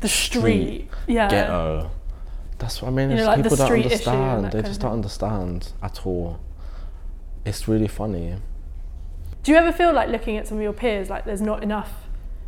the 0.00 0.08
street, 0.08 0.88
yeah, 1.06 1.28
ghetto. 1.28 1.90
That's 2.58 2.82
what 2.82 2.88
I 2.88 2.90
mean. 2.90 3.10
You 3.10 3.16
know, 3.16 3.22
it's 3.22 3.26
like 3.28 3.42
people 3.42 3.56
don't 3.56 3.66
street 3.66 3.84
understand. 3.84 4.52
They 4.52 4.62
just 4.62 4.80
don't 4.80 4.92
understand 4.92 5.72
at 5.82 6.06
all. 6.06 6.40
It's 7.44 7.66
really 7.66 7.88
funny. 7.88 8.36
Do 9.42 9.52
you 9.52 9.56
ever 9.56 9.72
feel 9.72 9.92
like 9.92 10.10
looking 10.10 10.36
at 10.36 10.46
some 10.46 10.58
of 10.58 10.62
your 10.62 10.74
peers, 10.74 11.08
like 11.08 11.24
there's 11.24 11.40
not 11.40 11.62
enough 11.62 11.92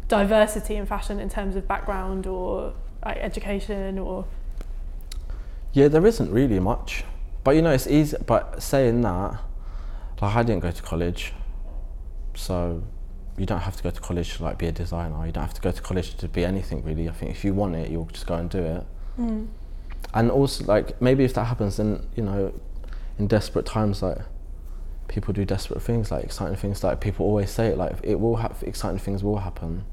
diversity 0.08 0.76
in 0.76 0.84
fashion 0.84 1.18
in 1.18 1.30
terms 1.30 1.56
of 1.56 1.66
background 1.66 2.26
or 2.26 2.74
like 3.04 3.16
education 3.16 3.98
or 3.98 4.26
Yeah, 5.72 5.88
there 5.88 6.06
isn't 6.06 6.30
really 6.30 6.60
much. 6.60 7.04
But 7.44 7.56
you 7.56 7.62
know, 7.62 7.70
it's 7.70 7.86
easy. 7.86 8.16
But 8.24 8.62
saying 8.62 9.00
that, 9.02 9.40
like 10.20 10.36
I 10.36 10.42
didn't 10.42 10.60
go 10.60 10.70
to 10.70 10.82
college, 10.82 11.32
so 12.34 12.82
you 13.36 13.46
don't 13.46 13.60
have 13.60 13.76
to 13.76 13.82
go 13.82 13.90
to 13.90 14.00
college 14.00 14.36
to 14.36 14.44
like 14.44 14.58
be 14.58 14.66
a 14.66 14.72
designer. 14.72 15.26
You 15.26 15.32
don't 15.32 15.44
have 15.44 15.54
to 15.54 15.60
go 15.60 15.72
to 15.72 15.82
college 15.82 16.16
to 16.16 16.28
be 16.28 16.44
anything 16.44 16.84
really. 16.84 17.08
I 17.08 17.12
think 17.12 17.30
if 17.30 17.44
you 17.44 17.54
want 17.54 17.74
it, 17.76 17.90
you'll 17.90 18.06
just 18.06 18.26
go 18.26 18.34
and 18.34 18.50
do 18.50 18.58
it. 18.58 18.86
Mm. 19.18 19.48
And 20.14 20.30
also, 20.30 20.64
like 20.64 21.00
maybe 21.00 21.24
if 21.24 21.34
that 21.34 21.44
happens, 21.44 21.78
then 21.78 22.06
you 22.14 22.22
know, 22.22 22.52
in 23.18 23.26
desperate 23.26 23.64
times, 23.64 24.02
like 24.02 24.18
people 25.08 25.32
do 25.32 25.44
desperate 25.44 25.82
things, 25.82 26.10
like 26.10 26.24
exciting 26.24 26.56
things. 26.56 26.84
Like 26.84 27.00
people 27.00 27.24
always 27.26 27.50
say 27.50 27.68
it, 27.68 27.78
like 27.78 27.96
it 28.02 28.20
will 28.20 28.36
have 28.36 28.62
exciting 28.66 28.98
things 28.98 29.24
will 29.24 29.38
happen. 29.38 29.84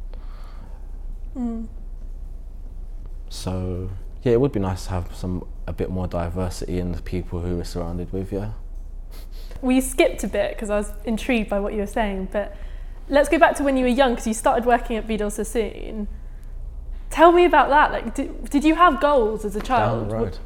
Mm. 1.36 1.68
So 3.30 3.90
yeah, 4.24 4.34
it 4.34 4.42
would 4.42 4.52
be 4.52 4.60
nice 4.60 4.86
to 4.86 4.90
have 4.92 5.16
some 5.16 5.48
a 5.68 5.74
bit 5.74 5.90
more 5.90 6.08
diversity 6.08 6.80
in 6.80 6.92
the 6.92 7.02
people 7.02 7.40
who 7.40 7.58
we're 7.58 7.64
surrounded 7.64 8.12
with. 8.12 8.34
Yeah. 8.34 8.52
we 9.62 9.80
skipped 9.82 10.24
a 10.24 10.28
bit 10.28 10.56
because 10.56 10.70
I 10.70 10.78
was 10.78 10.92
intrigued 11.06 11.50
by 11.50 11.60
what 11.60 11.74
you 11.74 11.80
were 11.80 11.88
saying, 11.88 12.30
but 12.32 12.56
let's 13.10 13.30
go 13.30 13.38
back 13.40 13.56
to 13.58 13.64
when 13.64 13.76
you 13.78 13.84
were 13.84 13.90
young 13.90 14.12
because 14.12 14.28
you 14.28 14.34
started 14.34 14.66
working 14.66 14.96
at 14.98 15.06
Vidal 15.06 15.30
Sassoon. 15.30 16.08
Tell 17.10 17.32
me 17.32 17.46
about 17.46 17.70
that. 17.70 17.92
Like, 17.92 18.16
did, 18.16 18.50
did 18.50 18.64
you 18.64 18.76
have 18.76 19.02
goals 19.02 19.44
as 19.46 19.56
a 19.56 19.62
child? 19.62 20.02
Down 20.02 20.10
the 20.10 20.16
road. 20.16 20.38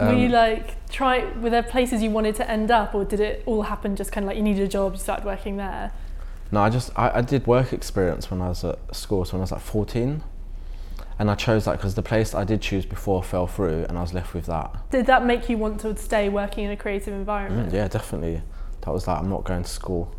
Were 0.00 0.14
you 0.14 0.26
Um, 0.26 0.32
like 0.32 0.88
try? 0.88 1.24
Were 1.40 1.50
there 1.50 1.62
places 1.62 2.02
you 2.02 2.10
wanted 2.10 2.34
to 2.36 2.50
end 2.50 2.70
up, 2.70 2.94
or 2.94 3.04
did 3.04 3.20
it 3.20 3.42
all 3.44 3.62
happen 3.62 3.96
just 3.96 4.12
kind 4.12 4.24
of 4.24 4.28
like 4.28 4.36
you 4.38 4.42
needed 4.42 4.62
a 4.62 4.68
job, 4.68 4.94
you 4.94 4.98
started 4.98 5.26
working 5.26 5.58
there? 5.58 5.92
No, 6.50 6.60
I 6.62 6.70
just 6.70 6.90
I, 6.96 7.18
I 7.18 7.20
did 7.20 7.46
work 7.46 7.72
experience 7.72 8.30
when 8.30 8.40
I 8.40 8.48
was 8.48 8.64
at 8.64 8.78
school, 8.96 9.24
so 9.26 9.32
when 9.32 9.40
I 9.40 9.44
was 9.44 9.52
like 9.52 9.60
14, 9.60 10.22
and 11.18 11.30
I 11.30 11.34
chose 11.34 11.66
that 11.66 11.72
because 11.72 11.96
the 11.96 12.02
place 12.02 12.34
I 12.34 12.44
did 12.44 12.62
choose 12.62 12.86
before 12.86 13.22
fell 13.22 13.46
through, 13.46 13.84
and 13.86 13.98
I 13.98 14.00
was 14.00 14.14
left 14.14 14.32
with 14.32 14.46
that. 14.46 14.74
Did 14.90 15.04
that 15.06 15.26
make 15.26 15.50
you 15.50 15.58
want 15.58 15.80
to 15.80 15.94
stay 15.98 16.30
working 16.30 16.64
in 16.64 16.70
a 16.70 16.76
creative 16.78 17.12
Mm, 17.12 17.18
environment? 17.18 17.72
yeah, 17.74 17.86
definitely. 17.88 18.40
That 18.84 18.92
was 18.92 19.06
like 19.06 19.18
I'm 19.18 19.30
not 19.30 19.44
going 19.44 19.62
to 19.62 19.68
school, 19.68 20.14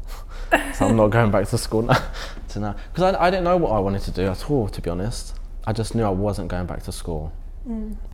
so 0.74 0.88
I'm 0.88 0.96
not 0.96 1.08
going 1.08 1.32
back 1.32 1.48
to 1.50 1.58
school 1.58 1.84
now. 1.84 2.04
to 2.50 2.60
now 2.60 2.76
because 2.94 3.14
I, 3.16 3.28
I 3.28 3.30
didn't 3.30 3.44
know 3.44 3.58
what 3.58 3.72
I 3.72 3.80
wanted 3.80 4.02
to 4.04 4.12
do 4.12 4.24
at 4.24 4.50
all. 4.50 4.68
To 4.68 4.82
be 4.82 4.90
honest, 4.90 5.36
I 5.66 5.74
just 5.74 5.96
knew 5.96 6.04
I 6.04 6.10
wasn't 6.10 6.48
going 6.48 6.66
back 6.66 6.84
to 6.84 6.92
school. 6.92 7.32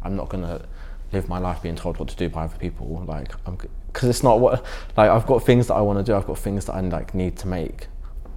I'm 0.03 0.15
not 0.15 0.29
gonna 0.29 0.65
live 1.12 1.27
my 1.27 1.39
life 1.39 1.62
being 1.62 1.75
told 1.75 2.00
what 2.00 2.08
to 2.10 2.15
do 2.15 2.29
by 2.29 2.46
other 2.46 2.58
people. 2.58 3.03
Like 3.08 3.34
I'm 3.46 3.58
because 3.88 4.10
it's 4.10 4.24
not 4.24 4.39
what 4.39 4.65
like 4.98 5.10
I've 5.10 5.25
got 5.25 5.43
things 5.43 5.67
that 5.67 5.75
I 5.75 5.81
want 5.81 6.00
to 6.00 6.03
do. 6.03 6.15
I've 6.15 6.27
got 6.27 6.38
things 6.38 6.65
that 6.65 6.74
I 6.74 6.81
like 6.81 7.13
need 7.13 7.38
to 7.38 7.48
make. 7.48 7.88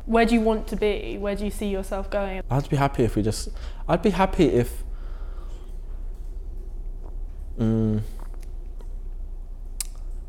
Where 0.07 0.27
do 0.27 0.35
you 0.35 0.41
want 0.41 0.67
to 0.69 0.77
be? 0.77 1.17
Where 1.19 1.35
do 1.35 1.45
you 1.45 1.51
see 1.51 1.69
yourself 1.69 2.11
going? 2.11 2.43
I'd 2.51 2.69
be 2.69 2.77
happy 2.77 3.05
if 3.05 3.17
we 3.17 3.23
just. 3.23 3.49
I'd 3.89 4.03
be 4.03 4.11
happy 4.11 4.45
if. 4.47 4.83
Mm, 7.59 8.03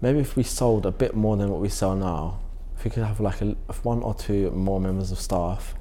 maybe 0.06 0.20
if 0.20 0.36
we 0.36 0.44
sold 0.44 0.86
a 0.86 0.92
bit 0.92 1.16
more 1.16 1.36
than 1.36 1.50
what 1.50 1.60
we 1.60 1.68
sell 1.68 1.96
now. 1.96 2.40
If 2.78 2.86
we 2.86 2.92
could 2.92 3.02
have 3.02 3.20
like 3.20 3.42
a, 3.42 3.56
one 3.82 4.04
or 4.04 4.14
two 4.14 4.52
more 4.52 4.80
members 4.80 5.12
of 5.12 5.18
staff, 5.20 5.74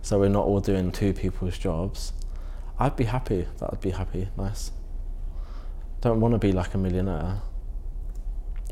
so 0.00 0.18
we're 0.18 0.30
not 0.30 0.46
all 0.46 0.60
doing 0.60 0.90
two 0.90 1.12
people's 1.12 1.58
jobs. 1.58 2.14
I'd 2.78 2.96
be 2.96 3.04
happy. 3.04 3.46
That 3.58 3.70
would 3.70 3.82
be 3.82 3.90
happy. 3.90 4.28
Nice. 4.34 4.70
Don't 6.00 6.20
want 6.22 6.32
to 6.32 6.38
be 6.38 6.52
like 6.52 6.72
a 6.72 6.78
millionaire. 6.78 7.42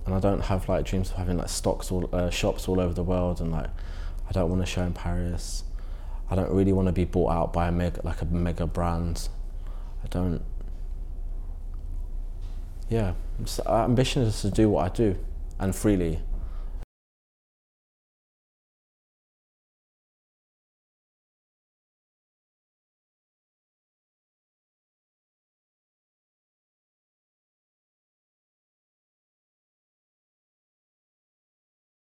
And 0.07 0.15
I 0.15 0.21
don't 0.21 0.41
have 0.41 0.71
like 0.71 0.87
dreams 0.87 1.11
of 1.11 1.17
having 1.17 1.37
like 1.37 1.51
stocks 1.51 1.93
all 1.93 2.09
uh, 2.15 2.31
shops 2.31 2.67
all 2.67 2.81
over 2.81 2.95
the 2.95 3.03
world 3.03 3.43
and 3.43 3.53
like 3.53 3.69
I 4.27 4.33
don't 4.33 4.49
want 4.49 4.63
to 4.63 4.67
show 4.67 4.85
in 4.85 4.95
Paris. 4.95 5.65
I 6.31 6.35
don't 6.35 6.51
really 6.51 6.73
want 6.73 6.87
to 6.87 6.93
be 6.93 7.05
bought 7.05 7.31
out 7.31 7.53
by 7.53 7.69
a 7.69 7.73
mega 7.73 8.01
like 8.05 8.23
a 8.23 8.25
mega 8.25 8.67
brand. 8.67 9.29
I 10.03 10.07
don't. 10.07 10.41
Yeah, 12.89 13.15
ambition 13.67 14.23
is 14.23 14.41
to 14.43 14.51
do 14.51 14.69
what 14.71 14.93
I 14.93 14.95
do, 14.95 15.17
and 15.59 15.75
freely. 15.75 16.21